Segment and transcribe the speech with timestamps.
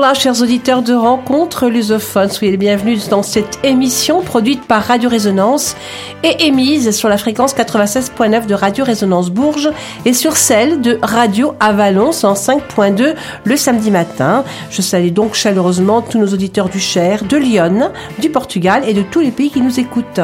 [0.00, 2.30] Hola, chers auditeurs de Rencontre Lusophone.
[2.30, 5.76] Soyez les bienvenus dans cette émission produite par Radio Résonance
[6.22, 9.68] et émise sur la fréquence 96.9 de Radio Résonance Bourges
[10.06, 14.42] et sur celle de Radio Avalon 105.2 le samedi matin.
[14.70, 19.02] Je salue donc chaleureusement tous nos auditeurs du Cher, de Lyon, du Portugal et de
[19.02, 20.20] tous les pays qui nous écoutent.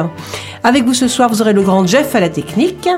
[0.63, 2.89] Avec vous ce soir, vous aurez le grand Jeff à la technique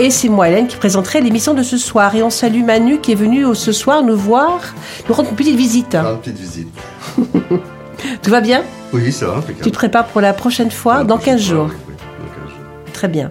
[0.00, 2.14] et c'est moi, Hélène, qui présenterai l'émission de ce soir.
[2.14, 4.60] Et on salue Manu qui est venu ce soir nous voir,
[5.08, 5.96] nous rendre une petite visite.
[5.96, 6.68] Ah, petite visite.
[8.22, 9.42] Tout va bien Oui, ça va.
[9.62, 11.66] Tu te prépares pour la prochaine fois, dans 15 jours.
[11.70, 12.92] Oui, oui, dans 15 jours.
[12.92, 13.30] Très bien.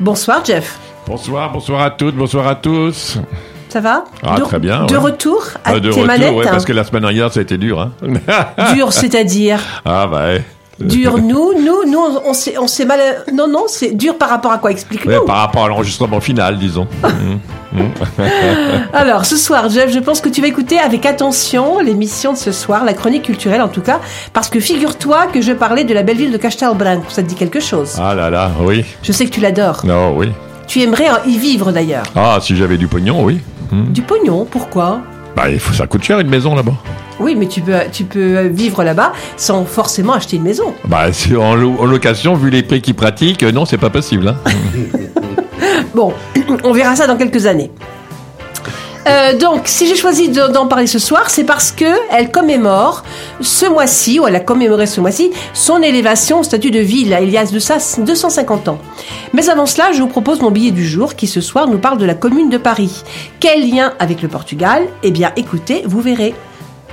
[0.00, 0.78] Bonsoir, Jeff.
[1.06, 3.18] Bonsoir, bonsoir à toutes, bonsoir à tous.
[3.68, 5.00] Ça va Ah, de, très bien, De ouais.
[5.02, 7.42] retour à Euh, de tes retour, manettes ouais, parce que la semaine dernière, ça a
[7.42, 7.80] été dur.
[7.80, 7.92] Hein.
[8.74, 10.44] Dur, c'est-à-dire ah, bah, ouais.
[10.80, 13.00] Dur, nous, nous, nous, on, s'est on s'est mal...
[13.32, 15.12] Non, non, c'est dur par rapport à quoi Explique-nous.
[15.12, 16.86] Ouais, par rapport à l'enregistrement final, disons.
[18.92, 22.52] Alors, ce soir, Jeff, je pense que tu vas écouter avec attention l'émission de ce
[22.52, 24.00] soir, la chronique culturelle en tout cas,
[24.32, 27.06] parce que figure-toi que je parlais de la belle ville de Castelbranco.
[27.08, 27.96] Ça te dit quelque chose?
[28.00, 28.84] Ah là là, oui.
[29.02, 29.80] Je sais que tu l'adores.
[29.84, 30.30] Non, oui.
[30.66, 32.04] Tu aimerais y vivre d'ailleurs.
[32.14, 33.40] Ah, si j'avais du pognon, oui.
[33.70, 33.92] Hmm.
[33.92, 35.00] Du pognon, pourquoi?
[35.36, 36.74] Bah, il faut, ça coûte cher une maison là-bas.
[37.20, 40.74] Oui, mais tu peux, tu peux vivre là-bas sans forcément acheter une maison.
[40.86, 41.06] Bah,
[41.38, 44.28] en, lo- en location, vu les prix qu'ils pratiquent, non, c'est pas possible.
[44.28, 44.36] Hein.
[45.94, 46.12] Bon,
[46.64, 47.70] on verra ça dans quelques années.
[49.06, 53.04] Euh, donc, si j'ai choisi de- d'en parler ce soir, c'est parce que elle commémore
[53.40, 57.30] ce mois-ci, ou elle a commémoré ce mois-ci, son élévation au statut de ville, il
[57.30, 58.78] y a de ça 250 ans.
[59.34, 61.98] Mais avant cela, je vous propose mon billet du jour, qui ce soir nous parle
[61.98, 63.02] de la commune de Paris.
[63.40, 64.84] Quel lien avec le Portugal?
[65.02, 66.34] Eh bien, écoutez, vous verrez.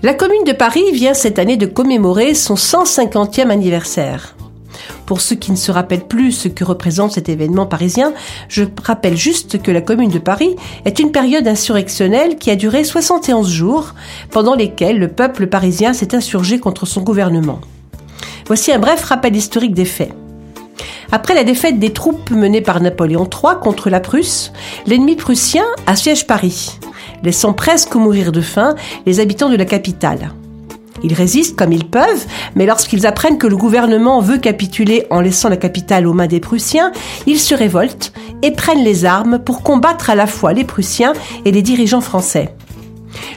[0.00, 4.36] La commune de Paris vient cette année de commémorer son 150e anniversaire.
[5.06, 8.12] Pour ceux qui ne se rappellent plus ce que représente cet événement parisien,
[8.48, 10.54] je rappelle juste que la commune de Paris
[10.84, 13.94] est une période insurrectionnelle qui a duré 71 jours,
[14.30, 17.60] pendant lesquels le peuple parisien s'est insurgé contre son gouvernement.
[18.46, 20.12] Voici un bref rappel historique des faits.
[21.10, 24.52] Après la défaite des troupes menées par Napoléon III contre la Prusse,
[24.86, 26.78] l'ennemi prussien assiège Paris,
[27.22, 28.74] laissant presque mourir de faim
[29.06, 30.32] les habitants de la capitale.
[31.02, 35.48] Ils résistent comme ils peuvent, mais lorsqu'ils apprennent que le gouvernement veut capituler en laissant
[35.48, 36.92] la capitale aux mains des Prussiens,
[37.26, 38.12] ils se révoltent
[38.42, 41.12] et prennent les armes pour combattre à la fois les Prussiens
[41.44, 42.54] et les dirigeants français.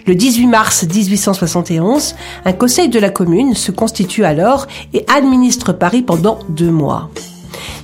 [0.07, 2.15] Le 18 mars 1871,
[2.45, 7.09] un conseil de la commune se constitue alors et administre Paris pendant deux mois.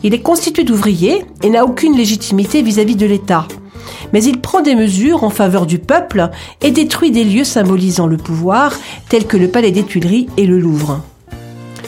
[0.03, 3.47] Il est constitué d'ouvriers et n'a aucune légitimité vis-à-vis de l'État.
[4.13, 6.29] Mais il prend des mesures en faveur du peuple
[6.61, 8.73] et détruit des lieux symbolisant le pouvoir,
[9.09, 11.01] tels que le Palais des Tuileries et le Louvre.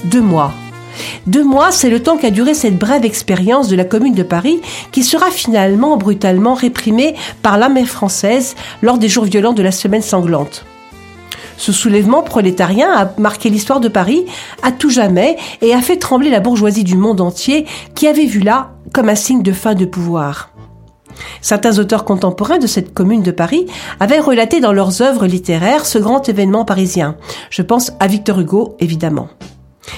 [0.06, 0.54] Deux mois.
[1.28, 4.62] Deux mois, c'est le temps qu'a duré cette brève expérience de la Commune de Paris,
[4.92, 10.02] qui sera finalement brutalement réprimée par l'armée française lors des jours violents de la Semaine
[10.02, 10.66] sanglante.
[11.58, 14.26] Ce soulèvement prolétarien a marqué l'histoire de Paris
[14.64, 18.40] à tout jamais et a fait trembler la bourgeoisie du monde entier qui avait vu
[18.40, 20.52] là comme un signe de fin de pouvoir.
[21.42, 23.66] Certains auteurs contemporains de cette commune de Paris
[24.00, 27.16] avaient relaté dans leurs œuvres littéraires ce grand événement parisien.
[27.50, 29.30] Je pense à Victor Hugo, évidemment.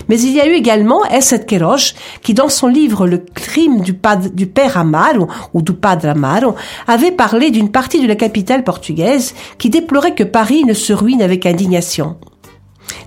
[0.07, 3.97] Mais il y a eu également Esset Queiroz, qui dans son livre Le crime du,
[4.33, 6.55] du père Amaro, ou du padre Amaro,
[6.87, 11.21] avait parlé d'une partie de la capitale portugaise qui déplorait que Paris ne se ruine
[11.21, 12.17] avec indignation.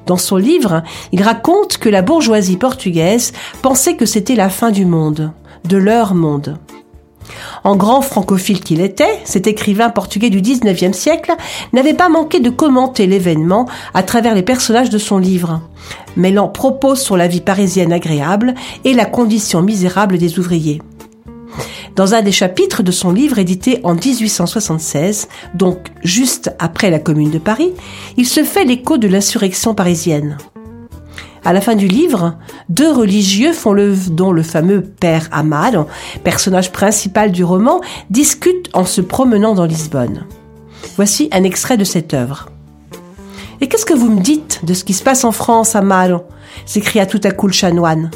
[0.06, 0.82] Dans son livre,
[1.12, 3.32] il raconte que la bourgeoisie portugaise
[3.62, 5.32] pensait que c'était la fin du monde,
[5.64, 6.58] de leur monde.
[7.64, 11.34] En grand francophile qu'il était, cet écrivain portugais du XIXe siècle
[11.72, 15.62] n'avait pas manqué de commenter l'événement à travers les personnages de son livre,
[16.16, 18.54] mêlant propos sur la vie parisienne agréable
[18.84, 20.80] et la condition misérable des ouvriers.
[21.96, 27.30] Dans un des chapitres de son livre édité en 1876, donc juste après la Commune
[27.30, 27.72] de Paris,
[28.16, 30.36] il se fait l'écho de l'insurrection parisienne.
[31.46, 32.38] À la fin du livre,
[32.70, 35.86] deux religieux font le dont le fameux père Amado,
[36.22, 40.24] personnage principal du roman, discute en se promenant dans Lisbonne.
[40.96, 42.48] Voici un extrait de cette œuvre.
[43.60, 46.22] Et qu'est-ce que vous me dites de ce qui se passe en France, Amado
[46.66, 48.10] s'écria tout à coup le chanoine.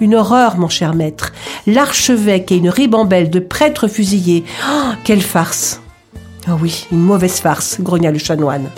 [0.00, 1.32] Une horreur, mon cher maître.
[1.66, 4.44] L'archevêque et une ribambelle de prêtres fusillés.
[4.70, 5.80] Oh, quelle farce
[6.46, 8.68] Ah oui, une mauvaise farce, grogna le chanoine.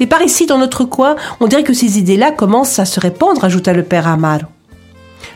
[0.00, 3.44] Et par ici, dans notre coin, on dirait que ces idées-là commencent à se répandre,
[3.44, 4.40] ajouta le père Amar.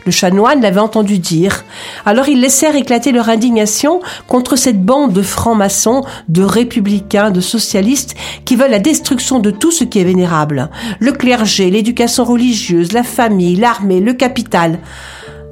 [0.05, 1.63] Le chanoine l'avait entendu dire.
[2.05, 8.15] Alors ils laissèrent éclater leur indignation contre cette bande de francs-maçons, de républicains, de socialistes
[8.43, 10.69] qui veulent la destruction de tout ce qui est vénérable.
[10.99, 14.79] Le clergé, l'éducation religieuse, la famille, l'armée, le capital.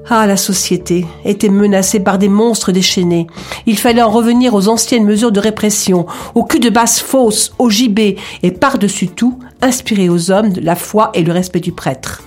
[0.10, 3.28] Ah, la société était menacée par des monstres déchaînés.
[3.66, 6.06] Il fallait en revenir aux anciennes mesures de répression,
[6.36, 11.12] au cul de basse fausse, au gibet, et par-dessus tout, inspirer aux hommes la foi
[11.14, 12.24] et le respect du prêtre.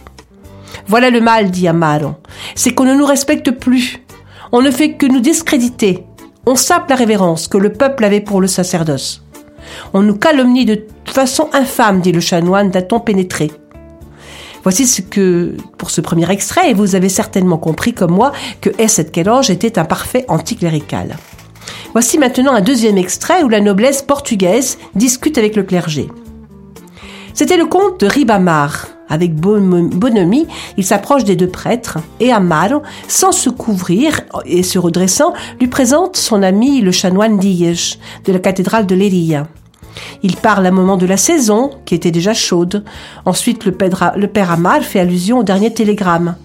[0.87, 2.15] Voilà le mal, dit Amaro.
[2.55, 4.01] C'est qu'on ne nous respecte plus.
[4.53, 6.05] On ne fait que nous discréditer.
[6.47, 9.25] On sape la révérence que le peuple avait pour le sacerdoce.
[9.93, 13.51] On nous calomnie de façon infâme, dit le chanoine d'un ton pénétré.
[14.65, 18.71] Voici ce que, pour ce premier extrait, et vous avez certainement compris comme moi que
[18.79, 19.01] S.
[19.13, 21.17] Kelloge était un parfait anticlérical.
[21.93, 26.09] Voici maintenant un deuxième extrait où la noblesse portugaise discute avec le clergé.
[27.35, 28.89] C'était le comte de Ribamar.
[29.09, 30.47] Avec bonhomie,
[30.79, 36.17] il s'approche des deux prêtres et Amaro, sans se couvrir et se redressant, lui présente
[36.17, 37.75] son ami le chanoine Diez
[38.25, 39.47] de la cathédrale de Léria.
[40.23, 42.85] Il parle un moment de la saison, qui était déjà chaude.
[43.25, 46.37] Ensuite, le père, Amar fait allusion au dernier télégramme.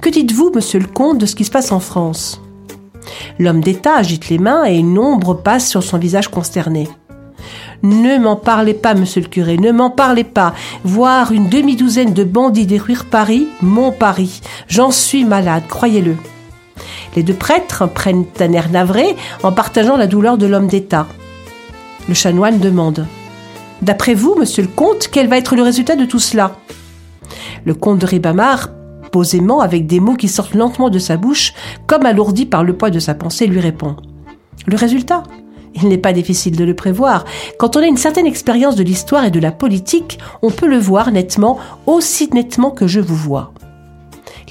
[0.00, 2.40] Que dites-vous, monsieur le comte, de ce qui se passe en France?
[3.38, 6.88] L'homme d'État agite les mains et une ombre passe sur son visage consterné.
[7.82, 10.54] Ne m'en parlez pas, monsieur le curé, ne m'en parlez pas.
[10.84, 14.42] Voir une demi-douzaine de bandits détruire Paris, mon Paris.
[14.68, 16.16] J'en suis malade, croyez-le.
[17.16, 21.06] Les deux prêtres prennent un air navré en partageant la douleur de l'homme d'État.
[22.10, 23.06] Le chanoine demande
[23.82, 26.56] D'après vous, monsieur le comte, quel va être le résultat de tout cela?
[27.64, 28.70] Le comte de Ribamar,
[29.12, 31.54] posément, avec des mots qui sortent lentement de sa bouche,
[31.86, 33.94] comme alourdi par le poids de sa pensée, lui répond
[34.66, 35.22] Le résultat?
[35.76, 37.24] Il n'est pas difficile de le prévoir.
[37.60, 40.78] Quand on a une certaine expérience de l'histoire et de la politique, on peut le
[40.78, 43.52] voir nettement, aussi nettement que je vous vois.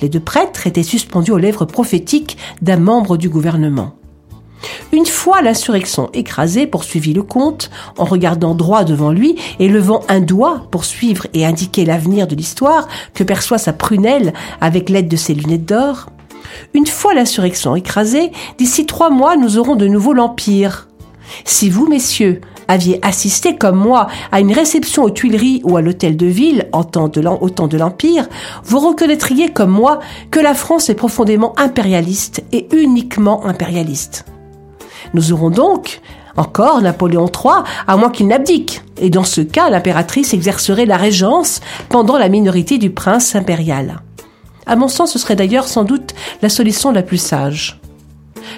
[0.01, 3.98] Les deux prêtres étaient suspendus aux lèvres prophétiques d'un membre du gouvernement.
[4.91, 10.19] Une fois l'insurrection écrasée, poursuivit le comte, en regardant droit devant lui et levant un
[10.19, 15.15] doigt pour suivre et indiquer l'avenir de l'histoire que perçoit sa prunelle avec l'aide de
[15.15, 16.07] ses lunettes d'or.
[16.73, 20.87] Une fois l'insurrection écrasée, d'ici trois mois nous aurons de nouveau l'Empire.
[21.45, 26.17] Si vous, messieurs, aviez assisté comme moi à une réception aux Tuileries ou à l'hôtel
[26.17, 27.07] de ville au temps
[27.67, 28.27] de l'Empire,
[28.63, 29.99] vous reconnaîtriez comme moi
[30.31, 34.25] que la France est profondément impérialiste et uniquement impérialiste.
[35.13, 36.01] Nous aurons donc
[36.37, 41.59] encore Napoléon III, à moins qu'il n'abdique, et dans ce cas, l'impératrice exercerait la régence
[41.89, 43.99] pendant la minorité du prince impérial.
[44.65, 47.81] À mon sens, ce serait d'ailleurs sans doute la solution la plus sage.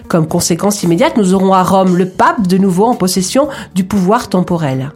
[0.07, 4.29] Comme conséquence immédiate, nous aurons à Rome le pape de nouveau en possession du pouvoir
[4.29, 4.91] temporel.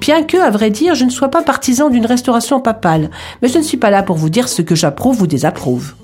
[0.00, 3.58] Bien que, à vrai dire, je ne sois pas partisan d'une restauration papale, mais je
[3.58, 5.94] ne suis pas là pour vous dire ce que j'approuve ou désapprouve.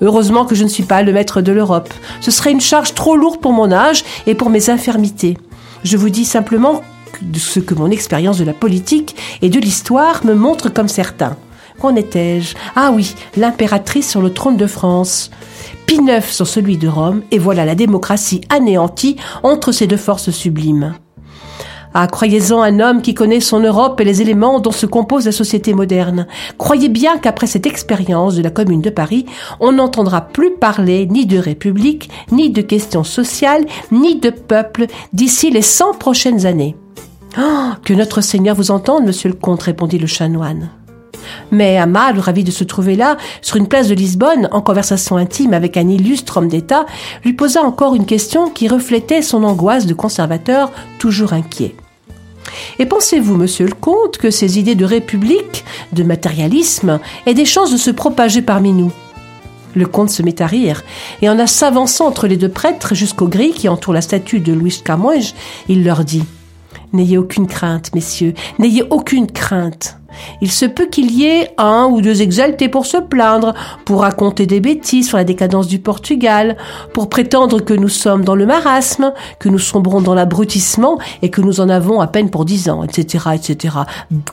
[0.00, 1.92] Heureusement que je ne suis pas le maître de l'Europe.
[2.20, 5.36] Ce serait une charge trop lourde pour mon âge et pour mes infirmités.
[5.84, 6.82] Je vous dis simplement
[7.34, 11.36] ce que mon expérience de la politique et de l'histoire me montre comme certain.
[11.80, 12.54] Qu'en étais-je?
[12.74, 15.30] Ah oui, l'impératrice sur le trône de France.
[15.86, 20.30] Pie neuf sur celui de Rome, et voilà la démocratie anéantie entre ces deux forces
[20.30, 20.94] sublimes.
[22.00, 25.32] Ah, croyez-en un homme qui connaît son Europe et les éléments dont se compose la
[25.32, 26.28] société moderne.
[26.56, 29.26] Croyez bien qu'après cette expérience de la Commune de Paris,
[29.58, 35.50] on n'entendra plus parler ni de république, ni de questions sociales, ni de peuple d'ici
[35.50, 36.76] les cent prochaines années.
[37.36, 40.70] Oh, que notre Seigneur vous entende, monsieur le comte, répondit le chanoine.
[41.50, 45.52] Mais Amal, ravi de se trouver là, sur une place de Lisbonne, en conversation intime
[45.52, 46.86] avec un illustre homme d'État,
[47.24, 51.74] lui posa encore une question qui reflétait son angoisse de conservateur toujours inquiet.
[52.78, 57.70] Et pensez-vous, monsieur le comte, que ces idées de république, de matérialisme, aient des chances
[57.70, 58.92] de se propager parmi nous?
[59.74, 60.82] Le comte se mit à rire,
[61.22, 64.80] et en s'avançant entre les deux prêtres jusqu'aux grilles qui entourent la statue de Louis
[64.82, 65.34] Camões,
[65.68, 66.24] il leur dit
[66.92, 69.98] N'ayez aucune crainte, messieurs, n'ayez aucune crainte.
[70.40, 73.54] Il se peut qu'il y ait un ou deux exaltés pour se plaindre,
[73.84, 76.56] pour raconter des bêtises sur la décadence du Portugal,
[76.94, 81.40] pour prétendre que nous sommes dans le marasme, que nous sombrons dans l'abrutissement et que
[81.40, 83.76] nous en avons à peine pour dix ans, etc., etc.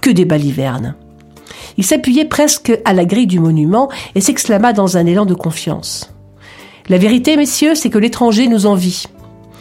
[0.02, 0.96] Que des balivernes.
[1.78, 6.12] Il s'appuyait presque à la grille du monument et s'exclama dans un élan de confiance.
[6.88, 9.08] La vérité, messieurs, c'est que l'étranger nous envie.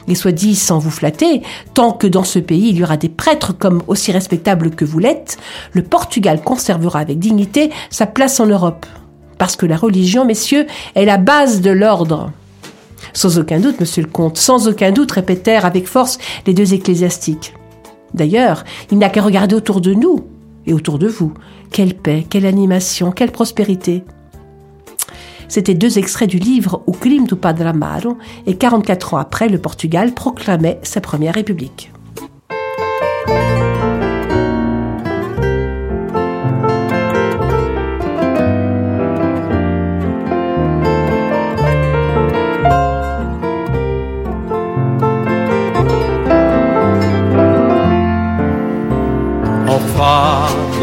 [0.08, 1.42] Et soit dit sans vous flatter,
[1.72, 4.98] tant que dans ce pays il y aura des prêtres comme aussi respectables que vous
[4.98, 5.38] l'êtes,
[5.72, 8.86] le Portugal conservera avec dignité sa place en Europe.
[9.38, 12.30] Parce que la religion, messieurs, est la base de l'ordre.
[13.12, 17.54] Sans aucun doute, monsieur le comte, sans aucun doute, répétèrent avec force les deux ecclésiastiques.
[18.12, 20.24] D'ailleurs, il n'a qu'à regarder autour de nous
[20.66, 21.34] et autour de vous.
[21.70, 24.04] Quelle paix, quelle animation, quelle prospérité.
[25.48, 29.58] C'était deux extraits du livre O crime do Padre Amaro et 44 ans après, le
[29.58, 31.90] Portugal proclamait sa première république.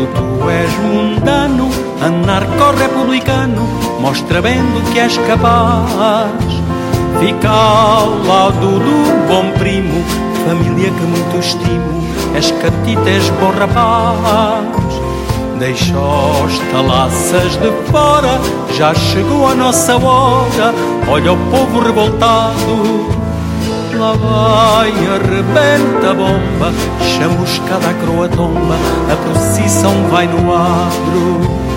[0.02, 0.08] Tu
[0.50, 1.41] és mundano,
[2.02, 3.62] anarco-republicano,
[4.00, 6.32] mostra bem do que és capaz.
[7.20, 10.04] Fica ao lado do bom primo,
[10.48, 12.04] família que muito estimo,
[12.34, 14.66] és catita, és bom rapaz.
[15.60, 18.42] Deixa os talaças de fora,
[18.74, 20.74] já chegou a nossa hora,
[21.08, 23.22] olha o povo revoltado.
[23.96, 28.76] Lá vai, arrebenta a bomba Chamuscada a croa tomba
[29.12, 31.71] A procissão vai no abro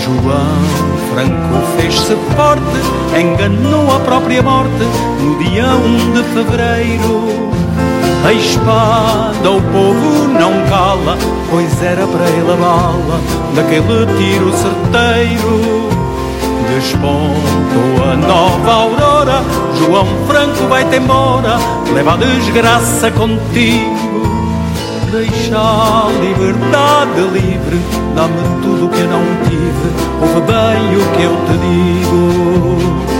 [0.00, 4.84] João Franco fez-se forte Enganou a própria morte
[5.20, 7.52] No dia 1 de fevereiro.
[8.24, 11.18] A espada o povo não cala
[11.50, 13.20] Pois era para ele a bala
[13.54, 15.90] Daquele tiro certeiro.
[16.74, 19.42] Despontou a nova aurora
[19.78, 21.58] João Franco vai-te embora
[21.92, 24.31] Leva a desgraça contigo
[25.12, 27.78] Deixa a liberdade livre.
[28.16, 29.62] Dá-me tudo o que eu não tive
[30.22, 33.11] Ouve bem o que eu te digo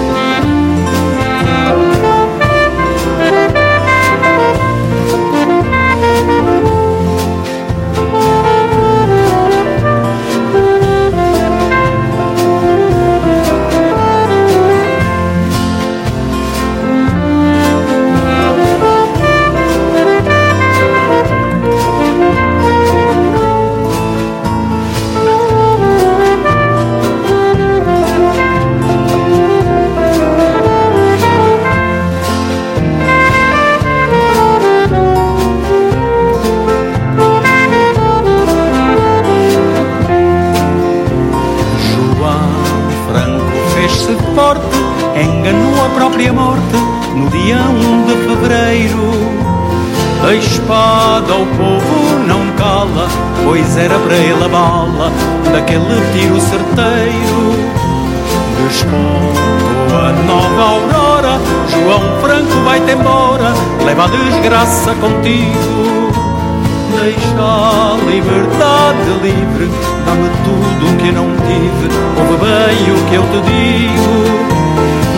[69.03, 69.67] liberdade livre,
[70.07, 74.15] dá-me tudo o que não tive, ouve bem o que eu te digo.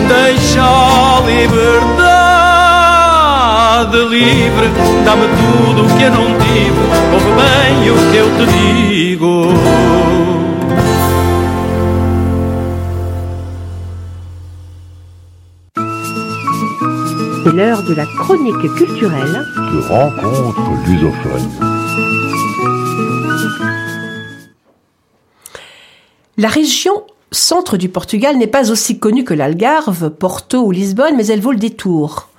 [0.07, 1.85] Deixa a liberdade
[4.09, 4.67] livre,
[5.05, 9.33] dá-me tudo o que eu não tive, ouve bem o que eu te digo.
[17.43, 21.84] C'est l'heure de la chronique culturelle de rencontre lusophone.
[26.37, 31.27] La région centre du Portugal n'est pas aussi connue que l'Algarve, Porto ou Lisbonne, mais
[31.27, 32.29] elle vaut le détour.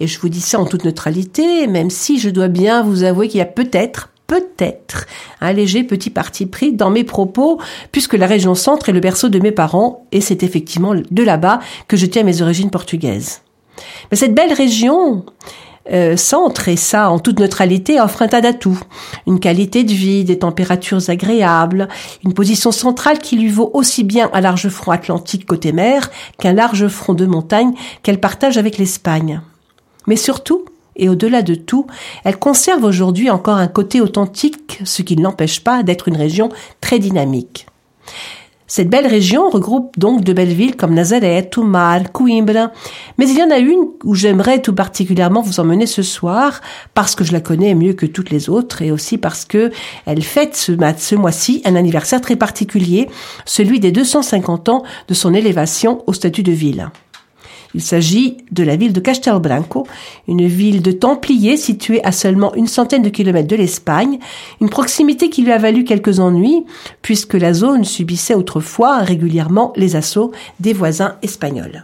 [0.00, 3.28] Et je vous dis ça en toute neutralité, même si je dois bien vous avouer
[3.28, 5.06] qu'il y a peut-être, peut-être,
[5.40, 7.60] un léger petit parti pris dans mes propos,
[7.92, 11.60] puisque la région centre est le berceau de mes parents, et c'est effectivement de là-bas
[11.88, 13.42] que je tiens mes origines portugaises.
[14.10, 15.24] Mais cette belle région,
[15.92, 18.80] euh, centre, et ça en toute neutralité, offre un tas d'atouts.
[19.26, 21.88] Une qualité de vie, des températures agréables,
[22.24, 26.52] une position centrale qui lui vaut aussi bien un large front atlantique côté mer qu'un
[26.52, 29.40] large front de montagne qu'elle partage avec l'Espagne.
[30.06, 30.64] Mais surtout,
[30.96, 31.86] et au-delà de tout,
[32.24, 36.48] elle conserve aujourd'hui encore un côté authentique, ce qui ne l'empêche pas d'être une région
[36.80, 37.66] très dynamique.
[38.68, 42.72] Cette belle région regroupe donc de belles villes comme Nazareth, Tomar, Coimbra,
[43.16, 46.60] mais il y en a une où j'aimerais tout particulièrement vous emmener ce soir
[46.92, 49.70] parce que je la connais mieux que toutes les autres et aussi parce que
[50.04, 53.08] elle fête ce mois-ci un anniversaire très particulier,
[53.44, 56.90] celui des 250 ans de son élévation au statut de ville.
[57.76, 59.86] Il s'agit de la ville de Castelbranco,
[60.28, 64.18] une ville de Templiers située à seulement une centaine de kilomètres de l'Espagne,
[64.62, 66.64] une proximité qui lui a valu quelques ennuis,
[67.02, 71.82] puisque la zone subissait autrefois régulièrement les assauts des voisins espagnols.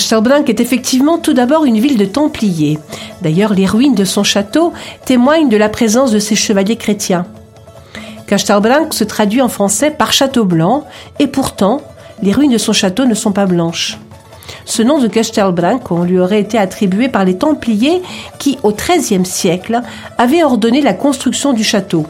[0.00, 2.78] Castelblanc est effectivement tout d'abord une ville de Templiers.
[3.20, 4.72] D'ailleurs, les ruines de son château
[5.04, 7.26] témoignent de la présence de ses chevaliers chrétiens.
[8.26, 10.84] Castelblanc se traduit en français par château blanc,
[11.18, 11.82] et pourtant,
[12.22, 13.98] les ruines de son château ne sont pas blanches.
[14.64, 18.00] Ce nom de Castelbranco lui aurait été attribué par les Templiers
[18.38, 19.82] qui, au XIIIe siècle,
[20.16, 22.06] avaient ordonné la construction du château.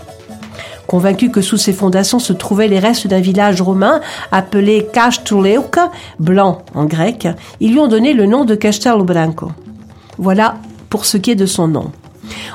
[0.90, 4.00] Convaincu que sous ses fondations se trouvaient les restes d'un village romain
[4.32, 7.28] appelé Castuleuca, blanc en grec,
[7.61, 9.52] ils lui ont donné le nom de Castelbranco.
[10.18, 10.56] Voilà
[10.88, 11.92] pour ce qui est de son nom.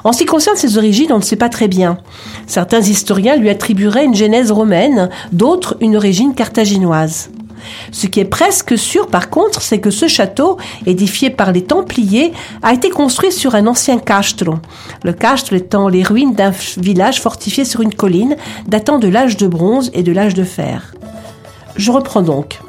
[0.03, 1.97] En ce qui concerne ses origines, on ne sait pas très bien.
[2.45, 7.29] Certains historiens lui attribueraient une genèse romaine, d'autres une origine carthaginoise.
[7.91, 12.33] Ce qui est presque sûr par contre, c'est que ce château, édifié par les Templiers,
[12.61, 14.55] a été construit sur un ancien castro.
[15.03, 18.35] Le castro étant les ruines d'un village fortifié sur une colline
[18.67, 20.93] datant de l'âge de bronze et de l'âge de fer.
[21.75, 22.59] Je reprends donc.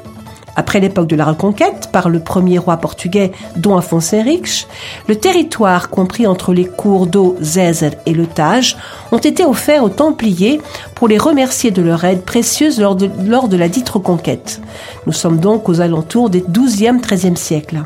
[0.59, 4.67] Après l'époque de la Reconquête, par le premier roi portugais Dom Afonso Henriques,
[5.07, 8.75] le territoire compris entre les cours d'eau Zézer et le Tage
[9.11, 10.59] ont été offerts aux Templiers
[10.95, 14.59] pour les remercier de leur aide précieuse lors de, lors de la dite Reconquête.
[15.05, 17.83] Nous sommes donc aux alentours des 12e, 13e siècles.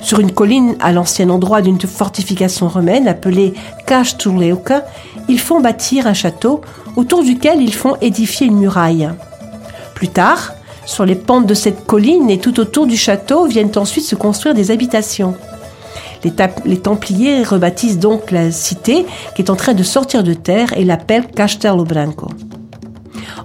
[0.00, 3.52] Sur une colline à l'ancien endroit d'une fortification romaine appelée
[3.86, 4.86] Casturleuca,
[5.28, 6.62] ils font bâtir un château
[6.96, 9.10] autour duquel ils font édifier une muraille.
[9.94, 10.54] Plus tard,
[10.86, 14.54] sur les pentes de cette colline et tout autour du château viennent ensuite se construire
[14.54, 15.34] des habitations.
[16.64, 20.84] Les, Templiers rebaptisent donc la cité qui est en train de sortir de terre et
[20.84, 22.28] l'appellent Castello Branco.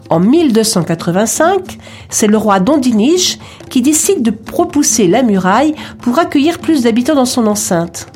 [0.09, 1.77] En 1285,
[2.09, 3.37] c'est le roi Dondinige
[3.69, 8.07] qui décide de propousser la muraille pour accueillir plus d'habitants dans son enceinte.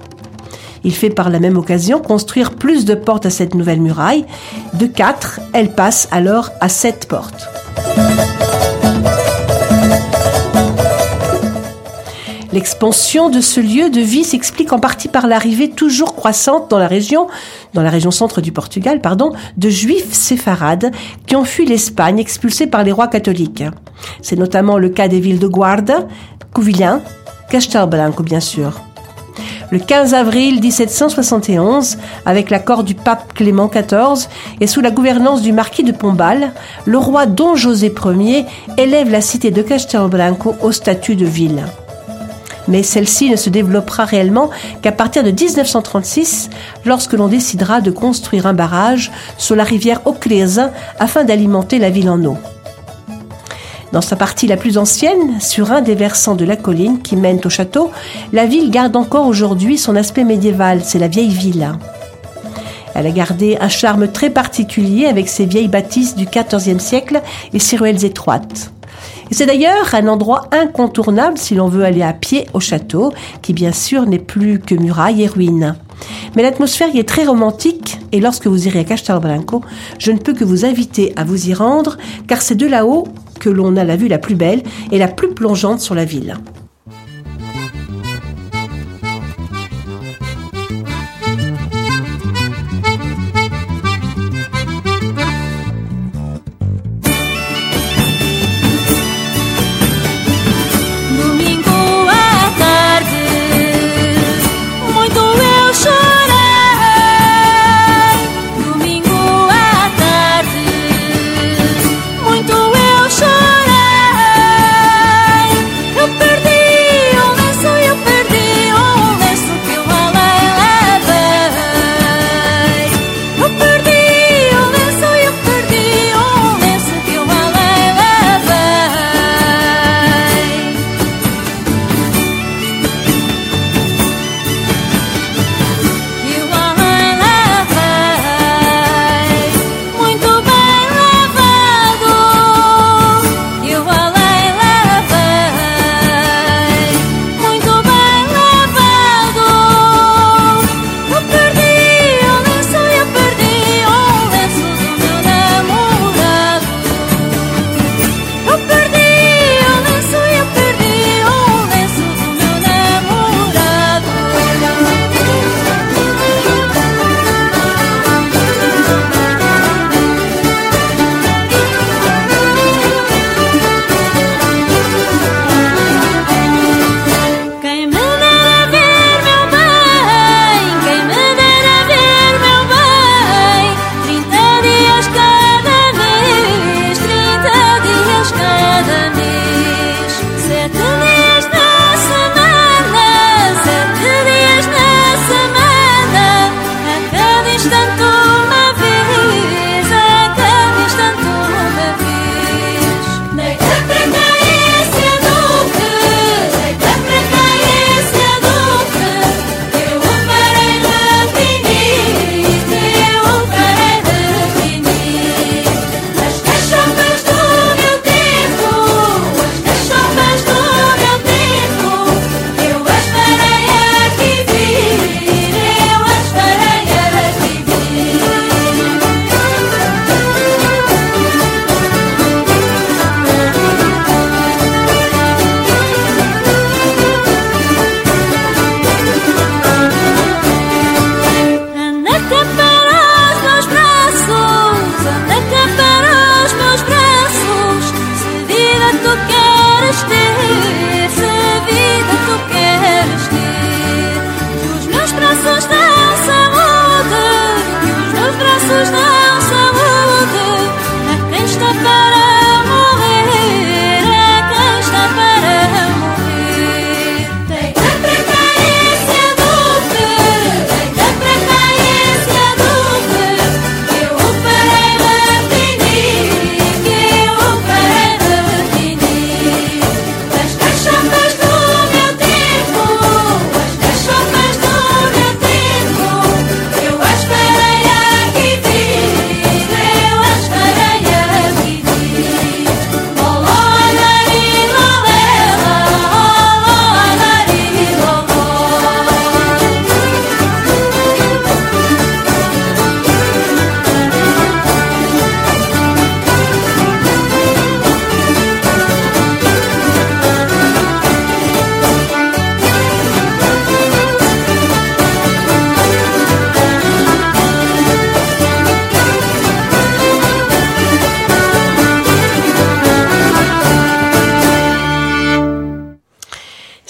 [0.84, 4.26] Il fait par la même occasion construire plus de portes à cette nouvelle muraille.
[4.74, 7.63] De quatre, elle passe alors à sept portes.
[12.54, 16.88] L'expansion de ce lieu de vie s'explique en partie par l'arrivée toujours croissante dans la
[16.88, 17.26] région,
[17.74, 20.92] dans la région centre du Portugal, pardon, de juifs séfarades
[21.26, 23.64] qui ont fui l'Espagne expulsés par les rois catholiques.
[24.22, 26.08] C'est notamment le cas des villes de Guarda,
[26.54, 27.02] Covilhã,
[27.50, 28.80] Castelbranco bien sûr.
[29.72, 34.30] Le 15 avril 1771, avec l'accord du pape Clément XIV
[34.62, 36.52] et sous la gouvernance du marquis de Pombal,
[36.86, 38.46] le roi Don José Ier
[38.78, 41.64] élève la cité de Castelbranco au statut de ville
[42.68, 44.50] mais celle-ci ne se développera réellement
[44.82, 46.50] qu'à partir de 1936,
[46.86, 52.10] lorsque l'on décidera de construire un barrage sur la rivière Ocleza afin d'alimenter la ville
[52.10, 52.38] en eau.
[53.92, 57.40] Dans sa partie la plus ancienne, sur un des versants de la colline qui mène
[57.46, 57.92] au château,
[58.32, 61.70] la ville garde encore aujourd'hui son aspect médiéval, c'est la vieille ville.
[62.96, 67.22] Elle a gardé un charme très particulier avec ses vieilles bâtisses du XIVe siècle
[67.54, 68.72] et ses ruelles étroites
[69.32, 73.72] c'est d'ailleurs un endroit incontournable si l'on veut aller à pied au château, qui bien
[73.72, 75.76] sûr n'est plus que murailles et ruines.
[76.36, 79.62] Mais l'atmosphère y est très romantique et lorsque vous irez à Castelbranco,
[80.00, 83.08] je ne peux que vous inviter à vous y rendre car c'est de là-haut
[83.40, 86.38] que l'on a la vue la plus belle et la plus plongeante sur la ville.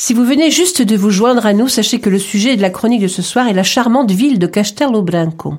[0.06, 2.70] Si vous venez juste de vous joindre à nous, sachez que le sujet de la
[2.70, 5.54] chronique de ce soir est la charmante ville de Castello Branco.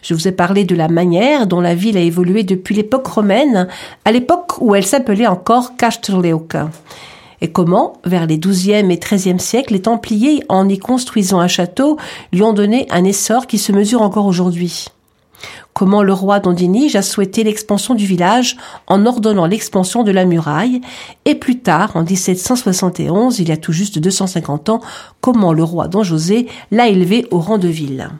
[0.00, 3.68] Je vous ai parlé de la manière dont la ville a évolué depuis l'époque romaine,
[4.06, 6.70] à l'époque où elle s'appelait encore Castelleuca.
[7.42, 11.98] Et comment, vers les XIIe et XIIIe siècles, les Templiers, en y construisant un château,
[12.32, 14.86] lui ont donné un essor qui se mesure encore aujourd'hui?
[15.74, 18.56] Comment le roi d'Ondinige a souhaité l'expansion du village
[18.86, 20.80] en ordonnant l'expansion de la muraille,
[21.24, 24.80] et plus tard, en 1771, il y a tout juste 250 ans,
[25.20, 28.10] comment le roi Don José l'a élevé au rang de ville.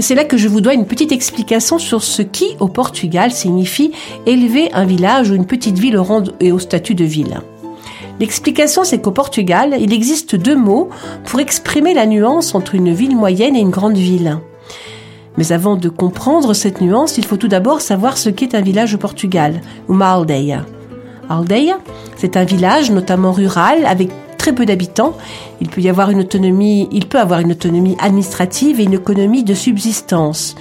[0.00, 3.92] C'est là que je vous dois une petite explication sur ce qui, au Portugal, signifie
[4.26, 7.40] élever un village ou une petite ville au rang et au statut de ville.
[8.20, 10.90] L'explication, c'est qu'au Portugal, il existe deux mots
[11.24, 14.38] pour exprimer la nuance entre une ville moyenne et une grande ville.
[15.38, 18.94] Mais avant de comprendre cette nuance, il faut tout d'abord savoir ce qu'est un village
[18.94, 20.66] au Portugal, uma aldeia.
[21.30, 21.78] Aldeia,
[22.16, 24.10] c'est un village, notamment rural, avec
[24.40, 25.12] très peu d'habitants.
[25.60, 29.44] Il peut y avoir une autonomie, il peut avoir une autonomie administrative et une économie
[29.44, 30.56] de subsistance.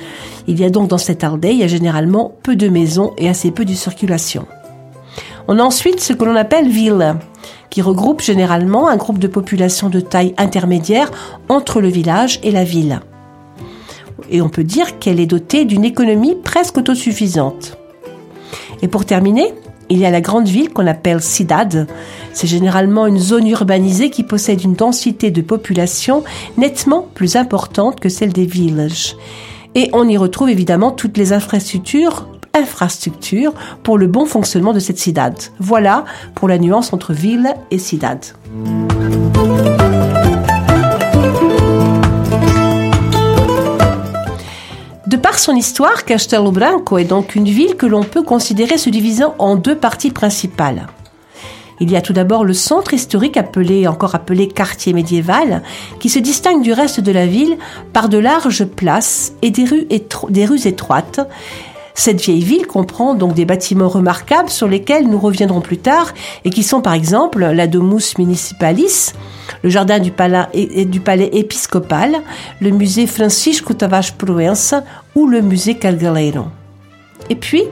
[0.48, 3.74] Il y a donc dans cette aldeia généralement peu de maisons et assez peu de
[3.74, 4.46] circulation.
[5.48, 7.15] On a ensuite ce que l'on appelle ville,
[7.70, 11.10] qui regroupe généralement un groupe de population de taille intermédiaire
[11.48, 13.00] entre le village et la ville.
[14.30, 17.78] Et on peut dire qu'elle est dotée d'une économie presque autosuffisante.
[18.82, 19.54] Et pour terminer,
[19.89, 21.88] il y a la grande ville qu'on appelle Cidade.
[22.34, 26.24] C'est généralement une zone urbanisée qui possède une densité de population
[26.58, 29.15] nettement plus importante que celle des villages.
[29.76, 32.26] Et on y retrouve évidemment toutes les infrastructures
[33.84, 35.38] pour le bon fonctionnement de cette cidade.
[35.60, 38.26] Voilà pour la nuance entre ville et cidade.
[45.08, 48.92] De par son histoire, Castelo Branco est donc une ville que l'on peut considérer se
[48.92, 50.86] divisant en deux parties principales.
[51.80, 55.63] Il y a tout d'abord le centre historique appelé, encore appelé quartier médiéval,
[56.00, 57.58] qui se distingue du reste de la ville
[57.94, 59.88] par de larges places et des rues,
[60.65, 61.22] étroites,
[62.00, 66.13] cette vieille ville comprend donc des bâtiments remarquables sur lesquels nous reviendrons plus tard
[66.46, 69.12] et qui sont par exemple la Domus Municipalis,
[69.63, 70.48] le jardin du palais,
[70.86, 72.15] du palais épiscopal,
[72.62, 76.46] le musée Francisco Tavares Proença ou le musée Calgaleiro.
[77.30, 77.63] Et puis,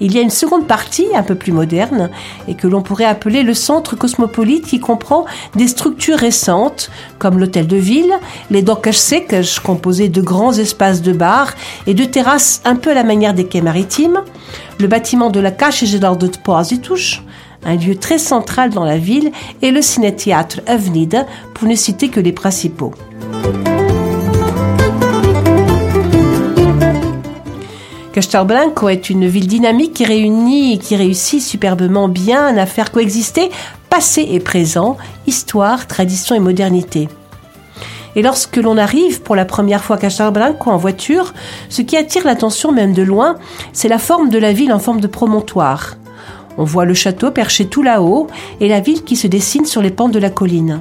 [0.00, 2.10] il y a une seconde partie, un peu plus moderne,
[2.48, 7.66] et que l'on pourrait appeler le centre cosmopolite qui comprend des structures récentes, comme l'hôtel
[7.66, 8.12] de ville,
[8.50, 11.54] les secas, composés de grands espaces de bar
[11.86, 14.20] et de terrasses un peu à la manière des quais maritimes,
[14.78, 17.20] le bâtiment de la Caixa Geral de Depósitos,
[17.64, 20.60] un lieu très central dans la ville, et le ciné-théâtre
[21.54, 22.94] pour ne citer que les principaux.
[28.12, 33.50] Castelblanco est une ville dynamique qui réunit et qui réussit superbement bien à faire coexister
[33.88, 34.96] passé et présent,
[35.28, 37.08] histoire, tradition et modernité.
[38.16, 41.32] Et lorsque l'on arrive pour la première fois à Castelblanco en voiture,
[41.68, 43.36] ce qui attire l'attention même de loin,
[43.72, 45.96] c'est la forme de la ville en forme de promontoire.
[46.58, 48.26] On voit le château perché tout là-haut
[48.58, 50.80] et la ville qui se dessine sur les pentes de la colline.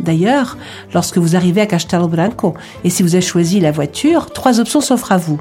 [0.00, 0.58] D'ailleurs,
[0.92, 2.52] lorsque vous arrivez à Castelblanco
[2.84, 5.40] et si vous avez choisi la voiture, trois options s'offrent à vous.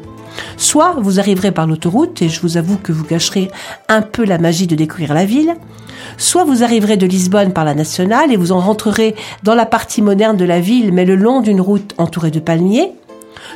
[0.58, 3.50] Soit vous arriverez par l'autoroute, et je vous avoue que vous gâcherez
[3.88, 5.56] un peu la magie de découvrir la ville,
[6.18, 10.02] soit vous arriverez de Lisbonne par la nationale et vous en rentrerez dans la partie
[10.02, 12.92] moderne de la ville, mais le long d'une route entourée de palmiers,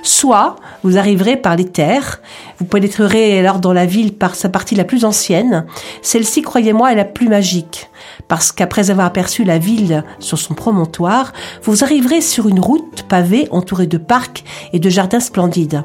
[0.04, 2.22] soit vous arriverez par les terres,
[2.60, 5.66] vous pénétrerez alors dans la ville par sa partie la plus ancienne,
[6.02, 7.90] celle-ci, croyez-moi, est la plus magique,
[8.28, 11.34] parce qu'après avoir aperçu la ville sur son promontoire,
[11.64, 15.84] vous arriverez sur une route pavée entourée de parcs et de jardins splendides.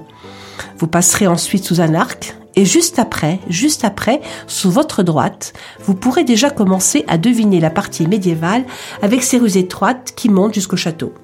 [0.79, 5.53] Vous passerez ensuite sous un arc et juste après, juste après, sous votre droite,
[5.85, 8.64] vous pourrez déjà commencer à deviner la partie médiévale
[9.03, 11.14] avec ses rues étroites qui montent jusqu'au château.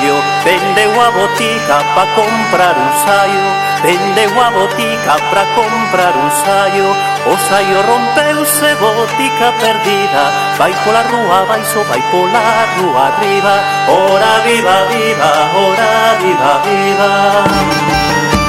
[0.00, 3.44] saio Vendeu a botica pa comprar un saio.
[3.82, 6.88] Vendeu a botica pra comprar un saio.
[7.26, 10.24] O saio rompeuse, botica perdida.
[10.56, 12.40] Vai pola rúa baixo, vai pola
[12.76, 13.54] rúa arriba.
[13.88, 18.39] Ora viva, viva, ora viva, viva.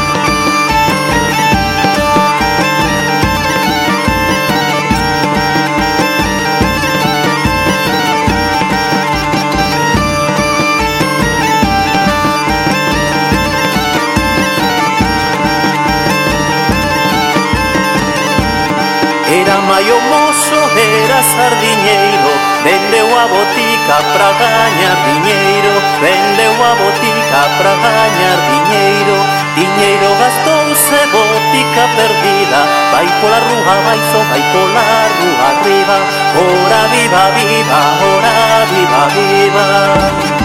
[19.92, 22.32] o mozo era sardiñeiro
[22.64, 29.18] Vendeu a botica pra gañar diñeiro Vendeu a botica pra gañar diñeiro
[29.56, 34.84] Diñeiro gastouse botica perdida Vai pola rúa baixo, vai pola
[35.18, 35.98] rúa arriba.
[36.36, 40.41] Ora viva, viva, ora viva, viva.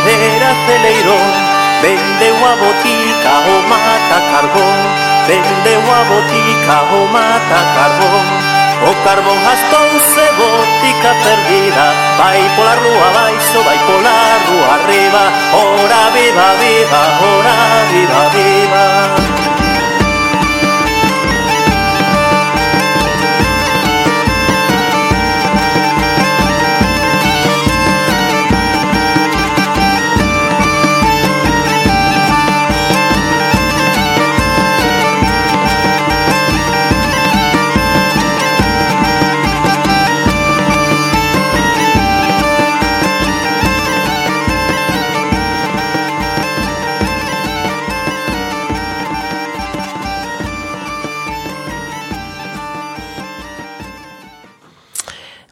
[0.00, 1.30] madera celeirón.
[1.82, 4.78] Vendeu a botica o mata carbón.
[5.26, 8.26] Vendeu a botica o mata carbón.
[8.88, 11.86] O carbón gastouse botica perdida.
[12.18, 15.24] Vai pola rúa baixo, vai pola rúa arriba.
[15.52, 17.56] Ora viva, viva, ora
[17.90, 19.19] viva, viva.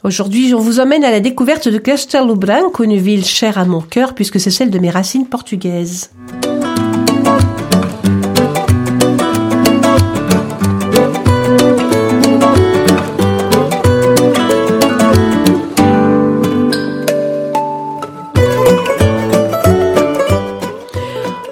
[0.08, 2.34] Aujourd'hui, on vous emmène à la découverte de Castelo
[2.80, 6.08] une ville chère à mon cœur puisque c'est celle de mes racines portugaises.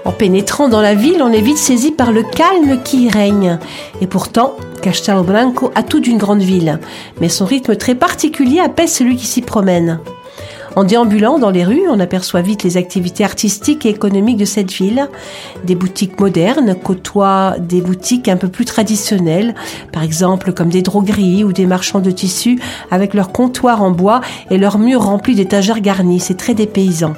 [0.07, 3.59] En pénétrant dans la ville, on est vite saisi par le calme qui y règne.
[4.01, 6.79] Et pourtant, Castelo Branco a tout d'une grande ville,
[7.20, 9.99] mais son rythme très particulier apaise celui qui s'y promène.
[10.77, 14.70] En déambulant dans les rues, on aperçoit vite les activités artistiques et économiques de cette
[14.70, 15.09] ville.
[15.64, 19.57] Des boutiques modernes côtoient des boutiques un peu plus traditionnelles,
[19.90, 22.61] par exemple comme des drogueries ou des marchands de tissus
[22.92, 24.20] avec leurs comptoirs en bois
[24.53, 26.20] et leurs murs remplis d'étagères garnies.
[26.20, 27.14] C'est très dépaysant.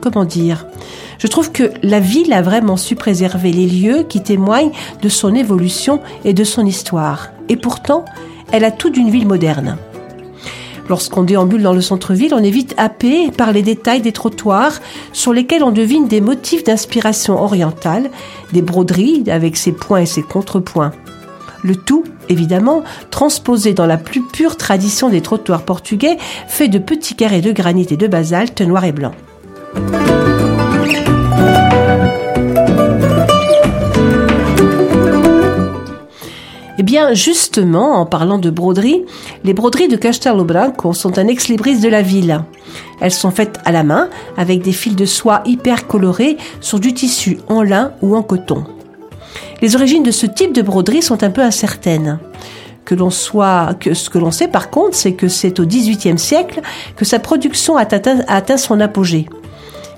[0.00, 0.66] Comment dire?
[1.18, 4.72] Je trouve que la ville a vraiment su préserver les lieux qui témoignent
[5.02, 7.30] de son évolution et de son histoire.
[7.48, 8.04] Et pourtant,
[8.52, 9.76] elle a tout d'une ville moderne.
[10.88, 14.80] Lorsqu'on déambule dans le centre-ville, on est vite happé par les détails des trottoirs
[15.12, 18.10] sur lesquels on devine des motifs d'inspiration orientale,
[18.52, 20.92] des broderies avec ses points et ses contrepoints.
[21.62, 27.14] Le tout, évidemment, transposé dans la plus pure tradition des trottoirs portugais, fait de petits
[27.14, 29.12] carrés de granit et de basalte noir et blanc.
[36.84, 39.04] Bien, justement, en parlant de broderie,
[39.42, 42.44] les broderies de Castelo Branco sont un ex-libris de la ville.
[43.00, 46.94] Elles sont faites à la main avec des fils de soie hyper colorés sur du
[46.94, 48.64] tissu en lin ou en coton.
[49.62, 52.18] Les origines de ce type de broderie sont un peu incertaines.
[52.86, 52.94] Ce
[54.10, 56.60] que l'on sait par contre, c'est que c'est au XVIIIe siècle
[56.96, 57.86] que sa production a
[58.28, 59.26] atteint son apogée.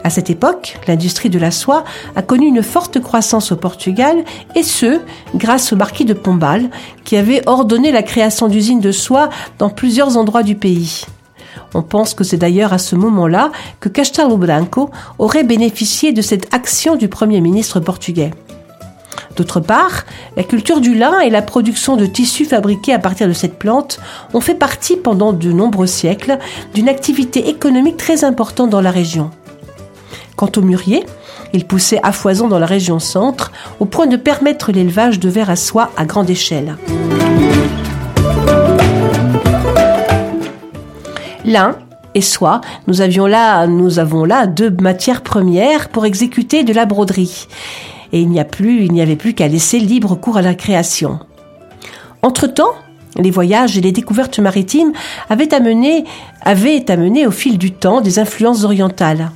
[0.07, 1.83] À cette époque, l'industrie de la soie
[2.15, 4.23] a connu une forte croissance au Portugal,
[4.55, 5.01] et ce,
[5.35, 6.71] grâce au marquis de Pombal,
[7.03, 11.07] qui avait ordonné la création d'usines de soie dans plusieurs endroits du pays.
[11.75, 16.55] On pense que c'est d'ailleurs à ce moment-là que Castelo Branco aurait bénéficié de cette
[16.55, 18.31] action du Premier ministre portugais.
[19.35, 20.05] D'autre part,
[20.37, 23.99] la culture du lin et la production de tissus fabriqués à partir de cette plante
[24.35, 26.39] ont fait partie pendant de nombreux siècles
[26.75, 29.33] d'une activité économique très importante dans la région.
[30.37, 31.05] Quant au mûrier,
[31.55, 35.49] il poussait à foison dans la région centre, au point de permettre l'élevage de vers
[35.49, 36.77] à soie à grande échelle.
[41.47, 41.77] Lin
[42.15, 46.85] et soie, nous, avions là, nous avons là deux matières premières pour exécuter de la
[46.85, 47.47] broderie.
[48.13, 50.55] Et il n'y a plus, il n'y avait plus qu'à laisser libre cours à la
[50.55, 51.19] création.
[52.23, 52.75] Entre-temps,
[53.19, 54.93] les voyages et les découvertes maritimes
[55.29, 56.05] avaient amené,
[56.43, 59.31] avaient amené au fil du temps des influences orientales.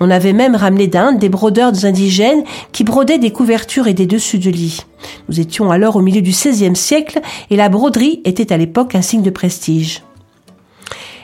[0.00, 4.38] On avait même ramené d'Inde des brodeurs indigènes qui brodaient des couvertures et des dessus
[4.38, 4.80] de lit.
[5.28, 9.02] Nous étions alors au milieu du XVIe siècle et la broderie était à l'époque un
[9.02, 10.02] signe de prestige.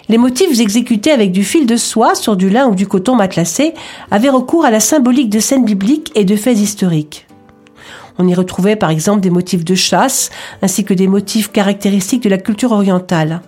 [0.08, 3.74] Les motifs exécutés avec du fil de soie sur du lin ou du coton matelassé
[4.10, 7.28] avaient recours à la symbolique de scènes bibliques et de faits historiques.
[8.18, 10.30] On y retrouvait par exemple des motifs de chasse
[10.62, 13.42] ainsi que des motifs caractéristiques de la culture orientale.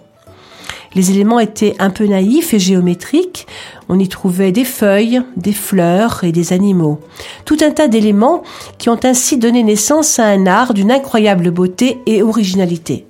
[0.95, 3.47] Les éléments étaient un peu naïfs et géométriques.
[3.89, 7.01] On y trouvait des feuilles, des fleurs et des animaux.
[7.45, 8.43] Tout un tas d'éléments
[8.79, 13.07] qui ont ainsi donné naissance à un art d'une incroyable beauté et originalité.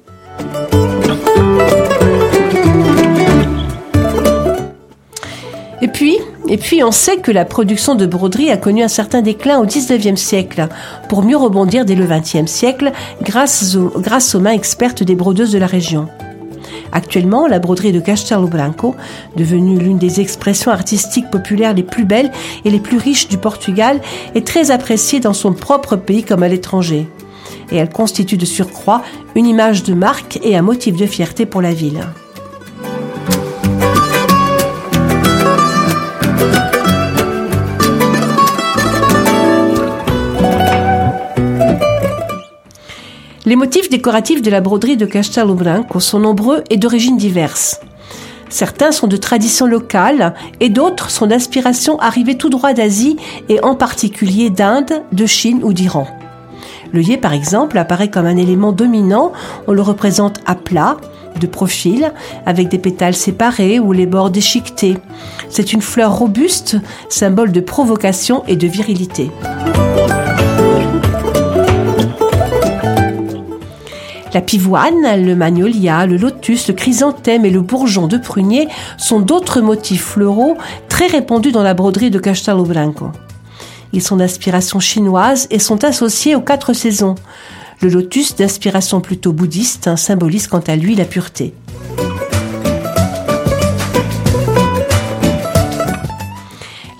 [5.83, 9.66] Et puis, on sait que la production de broderie a connu un certain déclin au
[9.66, 10.68] XIXe siècle,
[11.09, 15.59] pour mieux rebondir dès le XXe siècle grâce, grâce aux mains expertes des brodeuses de
[15.59, 16.07] la région.
[16.93, 18.95] Actuellement, la broderie de Castelo Branco,
[19.37, 22.30] devenue l'une des expressions artistiques populaires les plus belles
[22.64, 24.01] et les plus riches du Portugal,
[24.37, 27.09] est très appréciée dans son propre pays comme à l'étranger.
[27.72, 29.03] Et elle constitue de surcroît
[29.35, 32.07] une image de marque et un motif de fierté pour la ville.
[43.53, 47.83] Les motifs décoratifs de la broderie de Castelo Branco sont nombreux et d'origines diverses.
[48.49, 53.19] Certains sont de tradition locale et d'autres sont d'inspiration arrivée tout droit d'Asie
[53.51, 56.07] et en particulier d'Inde, de Chine ou d'Iran.
[56.95, 59.33] L'œillet, par exemple, apparaît comme un élément dominant.
[59.67, 60.97] On le représente à plat,
[61.39, 62.15] de profil,
[62.47, 64.97] avec des pétales séparés ou les bords déchiquetés.
[65.51, 66.79] C'est une fleur robuste,
[67.11, 69.31] symbole de provocation et de virilité.
[74.35, 78.66] La pivoine, le magnolia, le lotus, le chrysanthème et le bourgeon de prunier
[78.97, 80.57] sont d'autres motifs floraux
[80.89, 83.11] très répandus dans la broderie de Castelo Branco.
[83.93, 87.14] Ils sont d'inspiration chinoise et sont associés aux quatre saisons.
[87.83, 91.53] Le lotus, d'inspiration plutôt bouddhiste, symbolise quant à lui la pureté.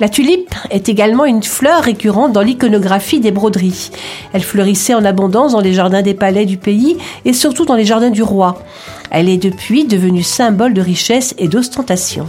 [0.03, 3.93] La tulipe est également une fleur récurrente dans l'iconographie des broderies.
[4.33, 7.85] Elle fleurissait en abondance dans les jardins des palais du pays et surtout dans les
[7.85, 8.65] jardins du roi.
[9.13, 12.27] Elle est depuis devenue symbole de richesse et d'ostentation.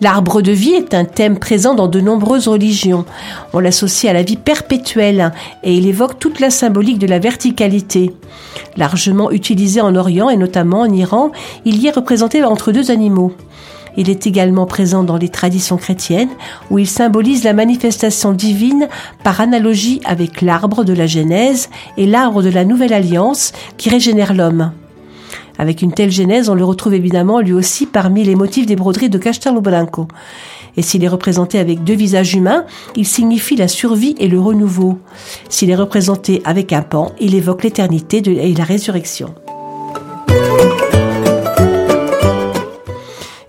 [0.00, 3.04] L'arbre de vie est un thème présent dans de nombreuses religions.
[3.52, 5.30] On l'associe à la vie perpétuelle
[5.62, 8.14] et il évoque toute la symbolique de la verticalité.
[8.78, 11.32] Largement utilisé en Orient et notamment en Iran,
[11.66, 13.34] il y est représenté entre deux animaux.
[13.98, 16.30] Il est également présent dans les traditions chrétiennes
[16.70, 18.88] où il symbolise la manifestation divine
[19.22, 24.32] par analogie avec l'arbre de la Genèse et l'arbre de la Nouvelle Alliance qui régénère
[24.32, 24.72] l'homme.
[25.58, 29.10] Avec une telle genèse, on le retrouve évidemment lui aussi parmi les motifs des broderies
[29.10, 30.08] de Castelo Branco.
[30.76, 32.64] Et s'il est représenté avec deux visages humains,
[32.96, 34.98] il signifie la survie et le renouveau.
[35.48, 39.34] S'il est représenté avec un pan, il évoque l'éternité et la résurrection.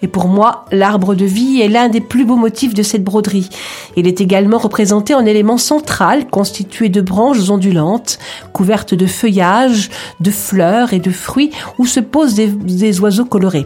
[0.01, 3.49] Et pour moi, l'arbre de vie est l'un des plus beaux motifs de cette broderie.
[3.95, 8.17] Il est également représenté en élément central constitué de branches ondulantes,
[8.53, 9.89] couvertes de feuillages,
[10.19, 13.65] de fleurs et de fruits où se posent des, des oiseaux colorés.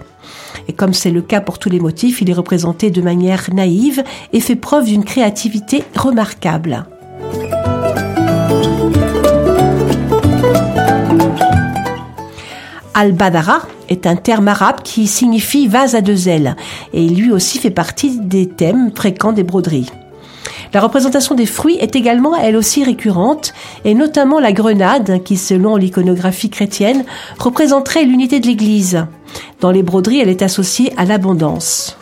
[0.68, 4.04] Et comme c'est le cas pour tous les motifs, il est représenté de manière naïve
[4.34, 6.86] et fait preuve d'une créativité remarquable.
[12.98, 16.56] Al-Badara est un terme arabe qui signifie vase à deux ailes
[16.94, 19.92] et lui aussi fait partie des thèmes fréquents des broderies.
[20.74, 25.76] La représentation des fruits est également elle aussi récurrente et notamment la grenade qui selon
[25.76, 27.04] l'iconographie chrétienne
[27.38, 29.06] représenterait l'unité de l'Église.
[29.60, 31.98] Dans les broderies elle est associée à l'abondance.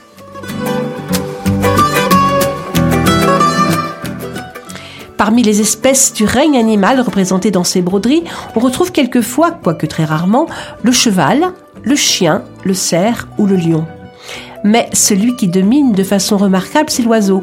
[5.23, 8.25] Parmi les espèces du règne animal représentées dans ces broderies,
[8.57, 10.47] on retrouve quelquefois, quoique très rarement,
[10.81, 13.87] le cheval, le chien, le cerf ou le lion.
[14.65, 17.41] Mais celui qui domine de façon remarquable, c'est l'oiseau.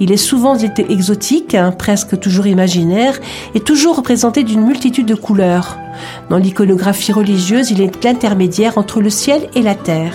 [0.00, 3.20] Il est souvent exotique, hein, presque toujours imaginaire,
[3.54, 5.76] et toujours représenté d'une multitude de couleurs.
[6.30, 10.14] Dans l'iconographie religieuse, il est l'intermédiaire entre le ciel et la terre.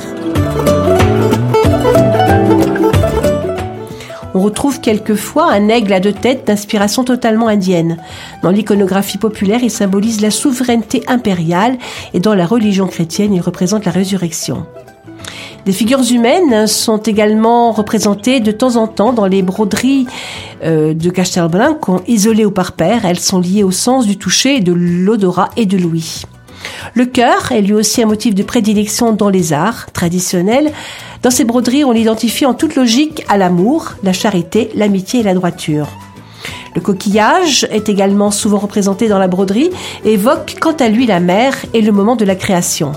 [4.46, 7.98] Retrouve quelquefois un aigle à deux têtes d'inspiration totalement indienne.
[8.44, 11.78] Dans l'iconographie populaire, il symbolise la souveraineté impériale
[12.14, 14.66] et dans la religion chrétienne, il représente la résurrection.
[15.66, 20.06] Des figures humaines sont également représentées de temps en temps dans les broderies
[20.64, 23.04] euh, de Castelblanco, isolées au parpaire.
[23.04, 26.26] Elles sont liées au sens du toucher, de l'odorat et de l'ouïe.
[26.94, 30.72] Le cœur est lui aussi un motif de prédilection dans les arts traditionnels.
[31.22, 35.34] Dans ces broderies, on l'identifie en toute logique à l'amour, la charité, l'amitié et la
[35.34, 35.88] droiture.
[36.76, 39.72] Le coquillage est également souvent représenté dans la broderie
[40.04, 42.92] évoque quant à lui la mer et le moment de la création.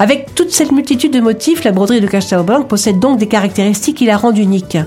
[0.00, 4.06] Avec toute cette multitude de motifs, la broderie de Castelblanc possède donc des caractéristiques qui
[4.06, 4.78] la rendent unique.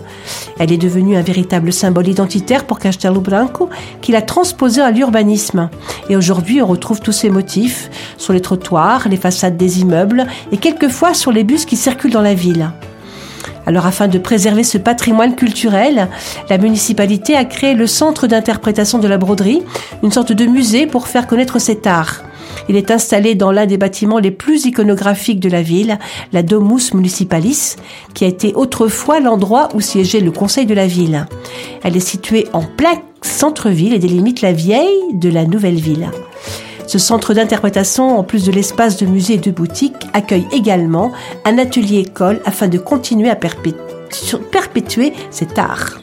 [0.58, 3.70] Elle est devenue un véritable symbole identitaire pour Castelblanco
[4.02, 5.70] qu'il a transposé à l'urbanisme.
[6.10, 10.58] Et aujourd'hui, on retrouve tous ces motifs sur les trottoirs, les façades des immeubles et
[10.58, 12.72] quelquefois sur les bus qui circulent dans la ville.
[13.68, 16.08] Alors afin de préserver ce patrimoine culturel,
[16.50, 19.62] la municipalité a créé le centre d'interprétation de la broderie,
[20.02, 22.24] une sorte de musée pour faire connaître cet art.
[22.70, 26.00] Il est installé dans l'un des bâtiments les plus iconographiques de la ville,
[26.32, 27.76] la Domus Municipalis,
[28.14, 31.26] qui a été autrefois l'endroit où siégeait le conseil de la ville.
[31.84, 36.10] Elle est située en plein centre-ville et délimite la vieille de la nouvelle ville.
[36.88, 41.12] Ce centre d'interprétation, en plus de l'espace de musée et de boutique, accueille également
[41.46, 46.02] un atelier-école afin de continuer à perpétuer cet art.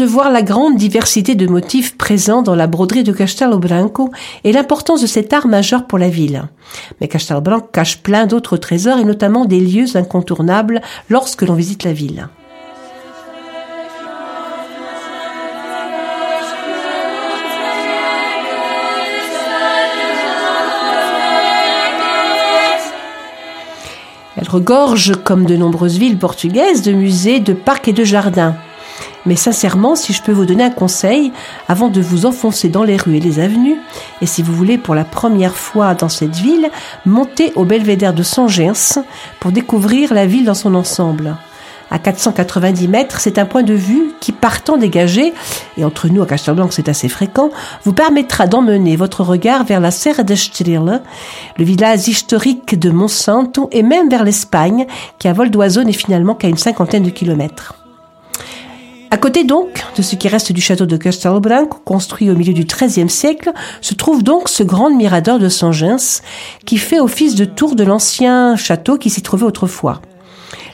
[0.00, 4.10] De voir la grande diversité de motifs présents dans la broderie de Castelo Branco
[4.44, 6.44] et l'importance de cet art majeur pour la ville.
[7.00, 10.80] Mais Castelo Branco cache plein d'autres trésors et notamment des lieux incontournables
[11.10, 12.28] lorsque l'on visite la ville.
[24.38, 28.56] Elle regorge, comme de nombreuses villes portugaises, de musées, de parcs et de jardins.
[29.30, 31.30] Mais sincèrement, si je peux vous donner un conseil,
[31.68, 33.76] avant de vous enfoncer dans les rues et les avenues,
[34.20, 36.68] et si vous voulez pour la première fois dans cette ville,
[37.06, 38.98] montez au belvédère de Sangens
[39.38, 41.36] pour découvrir la ville dans son ensemble.
[41.92, 45.32] À 490 mètres, c'est un point de vue qui, partant dégagé,
[45.78, 47.50] et entre nous à Castelblanc c'est assez fréquent,
[47.84, 51.00] vous permettra d'emmener votre regard vers la Serra de Stril,
[51.56, 54.88] le village historique de Monsanto, et même vers l'Espagne,
[55.20, 57.79] qui à vol d'oiseau n'est finalement qu'à une cinquantaine de kilomètres.
[59.12, 62.64] À côté donc de ce qui reste du château de Castelbranco, construit au milieu du
[62.64, 63.50] XIIIe siècle,
[63.80, 66.22] se trouve donc ce grand mirador de Sangens,
[66.64, 70.00] qui fait office de tour de l'ancien château qui s'y trouvait autrefois.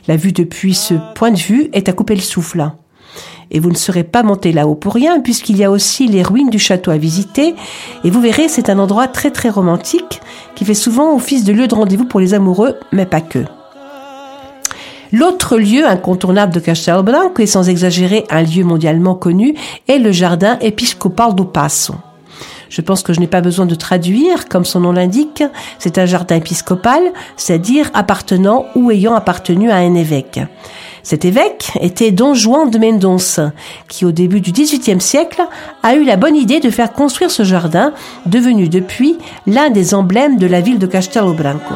[0.06, 2.70] La vue depuis ce point de vue est à couper le souffle.
[3.50, 6.50] Et vous ne serez pas monté là-haut pour rien, puisqu'il y a aussi les ruines
[6.50, 7.54] du château à visiter.
[8.04, 10.20] Et vous verrez, c'est un endroit très très romantique,
[10.54, 13.44] qui fait souvent office de lieu de rendez-vous pour les amoureux, mais pas que.
[15.12, 19.54] L'autre lieu incontournable de Castelo Branco, et sans exagérer un lieu mondialement connu,
[19.88, 21.94] est le jardin épiscopal do Passo.
[22.68, 25.44] Je pense que je n'ai pas besoin de traduire, comme son nom l'indique.
[25.78, 27.00] C'est un jardin épiscopal,
[27.36, 30.40] c'est-à-dire appartenant ou ayant appartenu à un évêque.
[31.02, 33.52] Cet évêque était Don Juan de Mendonça,
[33.88, 35.42] qui au début du XVIIIe siècle
[35.84, 37.92] a eu la bonne idée de faire construire ce jardin,
[38.26, 41.74] devenu depuis l'un des emblèmes de la ville de Castelo Branco.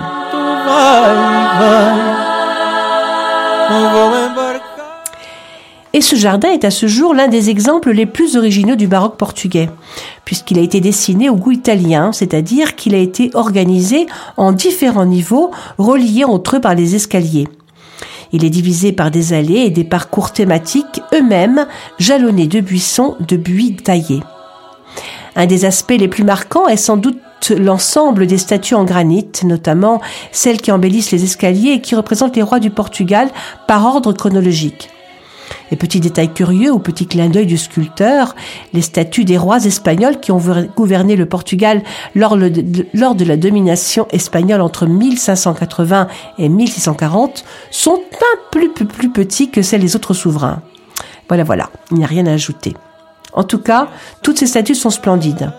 [5.92, 9.16] Et ce jardin est à ce jour l'un des exemples les plus originaux du baroque
[9.16, 9.68] portugais,
[10.24, 14.06] puisqu'il a été dessiné au goût italien, c'est-à-dire qu'il a été organisé
[14.36, 17.48] en différents niveaux reliés entre eux par les escaliers.
[18.32, 21.66] Il est divisé par des allées et des parcours thématiques eux-mêmes
[21.98, 24.22] jalonnés de buissons, de buis taillés.
[25.34, 27.18] Un des aspects les plus marquants est sans doute
[27.50, 30.00] l'ensemble des statues en granit, notamment
[30.32, 33.28] celles qui embellissent les escaliers et qui représentent les rois du Portugal
[33.66, 34.90] par ordre chronologique.
[35.72, 38.34] Et petit détail curieux ou petit clin d'œil du sculpteur,
[38.72, 40.40] les statues des rois espagnols qui ont
[40.76, 41.82] gouverné le Portugal
[42.14, 49.50] lors, de la domination espagnole entre 1580 et 1640 sont un peu plus, plus petits
[49.50, 50.62] que celles des autres souverains.
[51.28, 52.74] Voilà, voilà, il n'y a rien à ajouter.
[53.32, 53.88] En tout cas,
[54.22, 55.52] toutes ces statues sont splendides.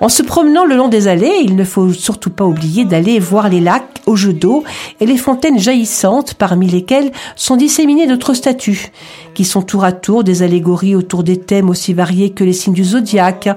[0.00, 3.48] En se promenant le long des allées, il ne faut surtout pas oublier d'aller voir
[3.48, 4.62] les lacs aux jeux d'eau
[5.00, 8.92] et les fontaines jaillissantes parmi lesquelles sont disséminées d'autres statues,
[9.34, 12.74] qui sont tour à tour des allégories autour des thèmes aussi variés que les signes
[12.74, 13.48] du zodiaque,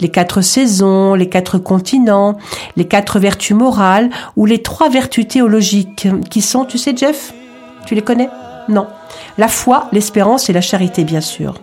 [0.00, 2.38] les quatre saisons, les quatre continents,
[2.76, 7.32] les quatre vertus morales ou les trois vertus théologiques, qui sont, tu sais Jeff?
[7.86, 8.28] Tu les connais?
[8.68, 8.88] Non.
[9.38, 11.54] La foi, l'espérance et la charité, bien sûr.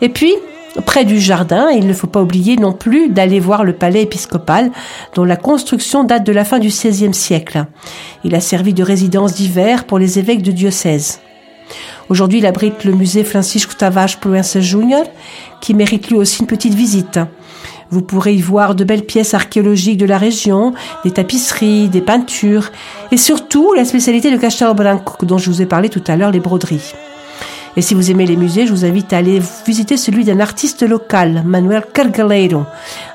[0.00, 0.34] Et puis,
[0.86, 4.70] Près du jardin, il ne faut pas oublier non plus d'aller voir le palais épiscopal,
[5.14, 7.66] dont la construction date de la fin du XVIe siècle.
[8.24, 11.20] Il a servi de résidence d'hiver pour les évêques de diocèse.
[12.08, 15.04] Aujourd'hui, il abrite le musée Francisco Tavares Proença Jr.,
[15.60, 17.20] qui mérite lui aussi une petite visite.
[17.90, 20.72] Vous pourrez y voir de belles pièces archéologiques de la région,
[21.04, 22.70] des tapisseries, des peintures,
[23.10, 26.30] et surtout la spécialité de Castelo Branco, dont je vous ai parlé tout à l'heure,
[26.30, 26.94] les broderies.
[27.76, 30.82] Et si vous aimez les musées, je vous invite à aller visiter celui d'un artiste
[30.82, 32.64] local, Manuel Cargaleiro,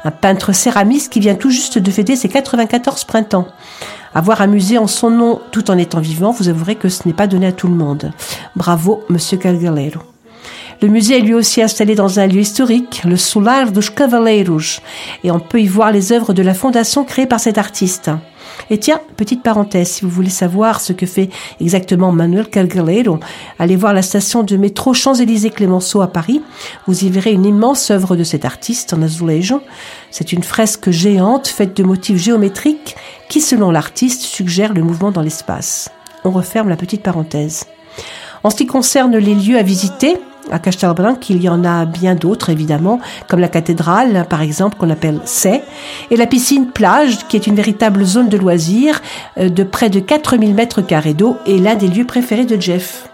[0.03, 3.47] un peintre céramiste qui vient tout juste de fêter ses 94 printemps.
[4.15, 7.13] Avoir un musée en son nom tout en étant vivant, vous avouerez que ce n'est
[7.13, 8.11] pas donné à tout le monde.
[8.55, 10.01] Bravo, monsieur Cargaleiro.
[10.79, 14.79] Le musée est lui aussi installé dans un lieu historique, le Solar dos Cavaleiros,
[15.23, 18.11] et on peut y voir les œuvres de la fondation créée par cet artiste.
[18.69, 23.19] Et tiens, petite parenthèse, si vous voulez savoir ce que fait exactement Manuel Calgalero,
[23.57, 26.43] allez voir la station de métro Champs-Élysées Clémenceau à Paris.
[26.85, 29.61] Vous y verrez une immense œuvre de cet artiste en azulejo.
[30.11, 32.95] C'est une fresque géante faite de motifs géométriques
[33.29, 35.89] qui, selon l'artiste, suggère le mouvement dans l'espace.
[36.23, 37.65] On referme la petite parenthèse.
[38.47, 40.15] En ce qui concerne les lieux à visiter,
[40.51, 44.89] à Castelbranc, il y en a bien d'autres évidemment, comme la cathédrale par exemple qu'on
[44.89, 45.61] appelle C,
[46.11, 49.01] et la piscine plage qui est une véritable zone de loisirs
[49.37, 53.09] euh, de près de 4000 mètres carrés d'eau et l'un des lieux préférés de Jeff.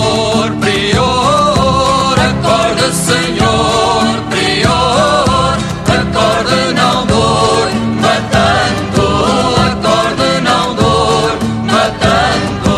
[0.00, 7.68] Senhor prior, acorda, Senhor prior, acorda, não dor,
[8.00, 9.04] matando,
[9.68, 11.32] acorda, não dor,
[11.66, 12.76] matando.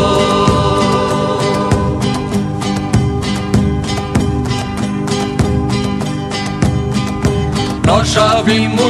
[7.86, 8.81] Nós já vimos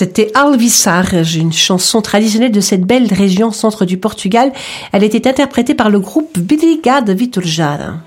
[0.00, 4.50] C'était Alvisarge, une chanson traditionnelle de cette belle région centre du Portugal.
[4.92, 7.98] Elle était interprétée par le groupe Brigade Viturjar.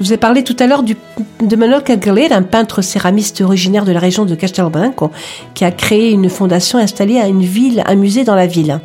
[0.00, 3.92] Je vous ai parlé tout à l'heure de Manuel Cagalera, un peintre céramiste originaire de
[3.92, 5.12] la région de Castelo Branco,
[5.54, 8.80] qui a créé une fondation installée à une ville, un musée dans la ville.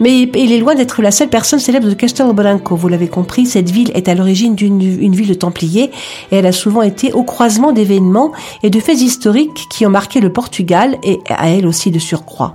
[0.00, 2.74] Mais il est loin d'être la seule personne célèbre de Castelo Branco.
[2.74, 5.90] Vous l'avez compris, cette ville est à l'origine d'une une ville de Templiers
[6.32, 8.32] et elle a souvent été au croisement d'événements
[8.62, 12.54] et de faits historiques qui ont marqué le Portugal et à elle aussi de surcroît.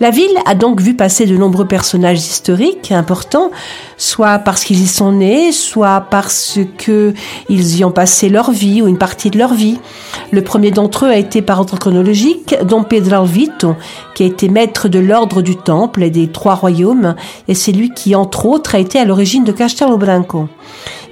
[0.00, 3.50] La ville a donc vu passer de nombreux personnages historiques importants,
[3.98, 7.12] soit parce qu'ils y sont nés, soit parce que
[7.50, 9.78] ils y ont passé leur vie ou une partie de leur vie.
[10.30, 13.76] Le premier d'entre eux a été par ordre chronologique Dom Pedro Alvito,
[14.14, 17.14] qui a été maître de l'ordre du Temple et des trois royaumes,
[17.46, 20.48] et c'est lui qui, entre autres, a été à l'origine de Castelo Branco.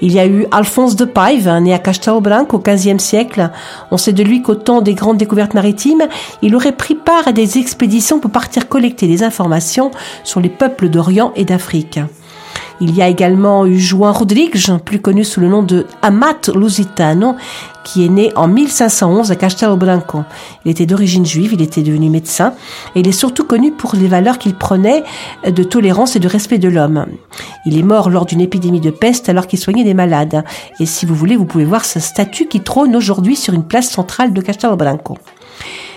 [0.01, 3.51] Il y a eu Alphonse de Paive, né à Castelo Branco au XVe siècle.
[3.91, 6.07] On sait de lui qu'au temps des grandes découvertes maritimes,
[6.43, 9.91] il aurait pris part à des expéditions pour partir collecter des informations
[10.25, 11.99] sur les peuples d'Orient et d'Afrique.
[12.81, 17.35] Il y a également eu Juan Rodrigues, plus connu sous le nom de Amat Lusitano,
[17.83, 20.23] qui est né en 1511 à Castelo Branco.
[20.65, 22.55] Il était d'origine juive, il était devenu médecin,
[22.95, 25.03] et il est surtout connu pour les valeurs qu'il prenait
[25.47, 27.07] de tolérance et de respect de l'homme.
[27.67, 30.45] Il est mort lors d'une épidémie de peste alors qu'il soignait des malades.
[30.81, 33.89] Et si vous voulez, vous pouvez voir sa statue qui trône aujourd'hui sur une place
[33.89, 35.17] centrale de Castelo Branco.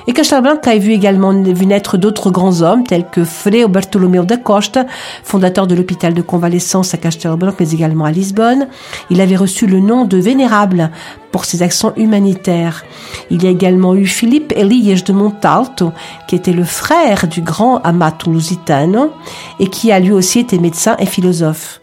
[0.08, 4.26] Et Castelo Branco a vu également vu naître d'autres grands hommes tels que Frei Bartolomeu
[4.26, 4.86] da Costa,
[5.24, 8.68] fondateur de l'hôpital de convalescence à Castelo Branco, mais également à Lisbonne.
[9.10, 10.92] Il avait reçu le nom de Vénérable
[11.32, 12.84] pour ses actions humanitaires.
[13.30, 15.92] Il y a également eu Philippe Elias de Montalto,
[16.28, 19.12] qui était le frère du grand Amato Lusitano
[19.60, 21.80] et qui a lui aussi été médecin et philosophe.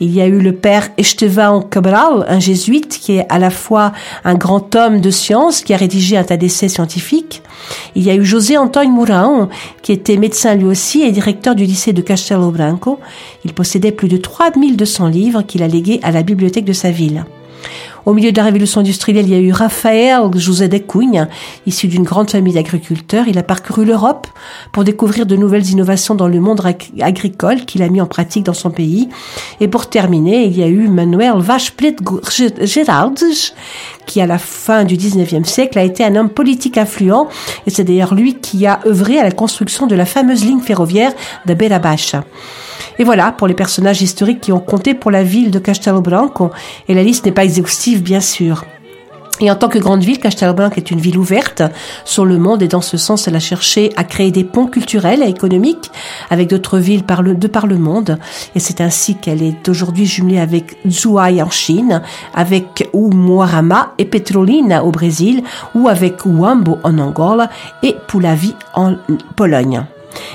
[0.00, 3.92] Il y a eu le père Estevão Cabral, un jésuite qui est à la fois
[4.24, 7.42] un grand homme de science qui a rédigé un tas d'essais scientifiques.
[7.94, 9.48] Il y a eu José Antonio Mourão,
[9.82, 12.98] qui était médecin lui aussi et directeur du lycée de Castelo Branco.
[13.44, 17.24] Il possédait plus de 3200 livres qu'il a légués à la bibliothèque de sa ville.
[18.04, 21.28] Au milieu de la révolution industrielle, il y a eu Raphaël José de Cunha,
[21.66, 23.28] issu d'une grande famille d'agriculteurs.
[23.28, 24.26] Il a parcouru l'Europe
[24.72, 26.60] pour découvrir de nouvelles innovations dans le monde
[27.00, 29.08] agricole qu'il a mis en pratique dans son pays.
[29.60, 31.96] Et pour terminer, il y a eu Manuel Vaz-Plet
[32.62, 33.52] Geraldes,
[34.06, 37.28] qui à la fin du 19e siècle a été un homme politique influent.
[37.66, 41.12] Et c'est d'ailleurs lui qui a œuvré à la construction de la fameuse ligne ferroviaire
[41.46, 42.24] de Beira Baixa.
[42.98, 46.50] Et voilà pour les personnages historiques qui ont compté pour la ville de Castelo Branco.
[46.88, 48.64] Et la liste n'est pas exhaustive, bien sûr.
[49.40, 51.62] Et en tant que grande ville, Castelo Branco est une ville ouverte
[52.04, 55.22] sur le monde et dans ce sens, elle a cherché à créer des ponts culturels
[55.22, 55.90] et économiques
[56.30, 58.18] avec d'autres villes de par le monde.
[58.54, 62.02] Et c'est ainsi qu'elle est aujourd'hui jumelée avec Zhuhai en Chine,
[62.34, 65.42] avec Umuarama et Petrolina au Brésil,
[65.74, 67.48] ou avec Wambo en Angola
[67.82, 68.96] et Puławy en
[69.34, 69.84] Pologne.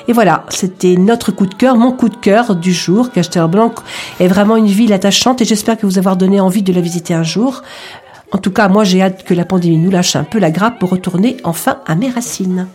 [0.07, 3.09] Et voilà, c'était notre coup de cœur, mon coup de cœur du jour.
[3.49, 3.73] Blanc
[4.19, 7.13] est vraiment une ville attachante et j'espère que vous avoir donné envie de la visiter
[7.13, 7.61] un jour.
[8.31, 10.79] En tout cas, moi j'ai hâte que la pandémie nous lâche un peu la grappe
[10.79, 12.67] pour retourner enfin à mes racines.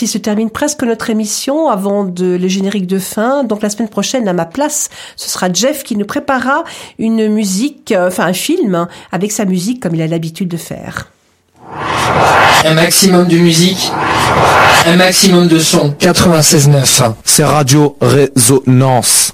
[0.00, 3.44] Ainsi se termine presque notre émission avant de, le générique de fin.
[3.44, 6.64] Donc la semaine prochaine, à ma place, ce sera Jeff qui nous préparera
[6.98, 10.56] une musique, euh, enfin un film, hein, avec sa musique comme il a l'habitude de
[10.56, 11.10] faire.
[12.64, 13.92] Un maximum de musique,
[14.86, 15.90] un maximum de son.
[15.90, 19.32] 96.9, c'est Radio Résonance.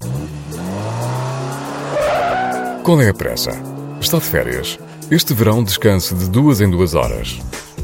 [2.82, 3.52] Qual é a pressa?
[4.00, 4.78] Está de férias.
[5.10, 7.38] Este verão descanse de duas em duas horas.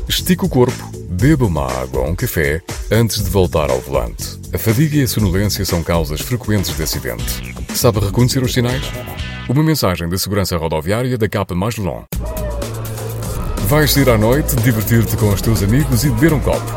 [0.09, 4.41] Estique o corpo Beba uma água ou um café antes de voltar ao volante.
[4.53, 7.55] A fadiga e a sonolência são causas frequentes de acidente.
[7.75, 8.83] Sabe reconhecer os sinais?
[9.47, 12.05] Uma mensagem da segurança rodoviária da capa mais long.
[13.69, 16.73] Vais sair à noite, divertir-te com os teus amigos e beber um copo.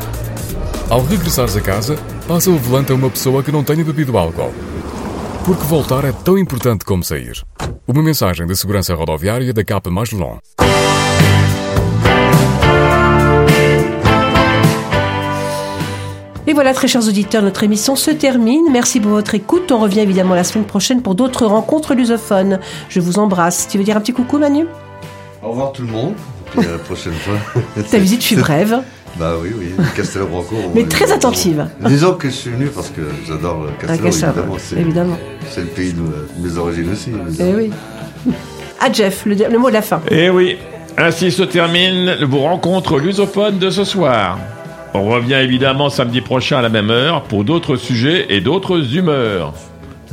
[0.90, 1.96] Ao regressares a casa,
[2.28, 4.54] passa o volante a uma pessoa que não tenha bebido álcool.
[5.46, 7.42] Porque voltar é tão importante como sair.
[7.88, 10.40] Uma mensagem da segurança rodoviária da capa mais long.
[16.48, 18.66] Et voilà, très chers auditeurs, notre émission se termine.
[18.72, 19.72] Merci pour votre écoute.
[19.72, 22.60] On revient évidemment la semaine prochaine pour d'autres rencontres lusophones.
[22.88, 23.68] Je vous embrasse.
[23.68, 24.68] Tu veux dire un petit coucou, Manu?
[25.42, 26.14] Au revoir tout le monde.
[26.56, 27.34] Et à la prochaine fois.
[27.92, 28.80] Ta visite fut brève.
[29.18, 30.56] Bah oui, oui, Castello Branco.
[30.76, 31.66] Mais très attentive.
[31.80, 34.58] Disons que je suis venu parce que j'adore Castello, évidemment.
[34.78, 35.18] évidemment.
[35.50, 36.04] C'est le pays de
[36.48, 37.12] mes origines aussi.
[37.40, 37.72] Eh oui.
[38.80, 40.02] À Jeff, le, le, mot de la fin.
[40.12, 40.58] Eh oui.
[40.98, 44.38] Ainsi se termine vos rencontres lusophones de ce soir.
[44.96, 49.52] On revient évidemment samedi prochain à la même heure pour d'autres sujets et d'autres humeurs.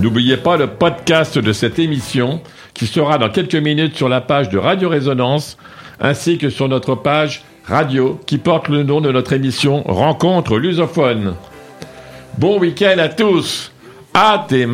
[0.00, 2.40] N'oubliez pas le podcast de cette émission
[2.74, 5.56] qui sera dans quelques minutes sur la page de Radio Résonance
[6.00, 11.36] ainsi que sur notre page radio qui porte le nom de notre émission Rencontre lusophone.
[12.36, 13.70] Bon week-end à tous.
[14.12, 14.66] À tes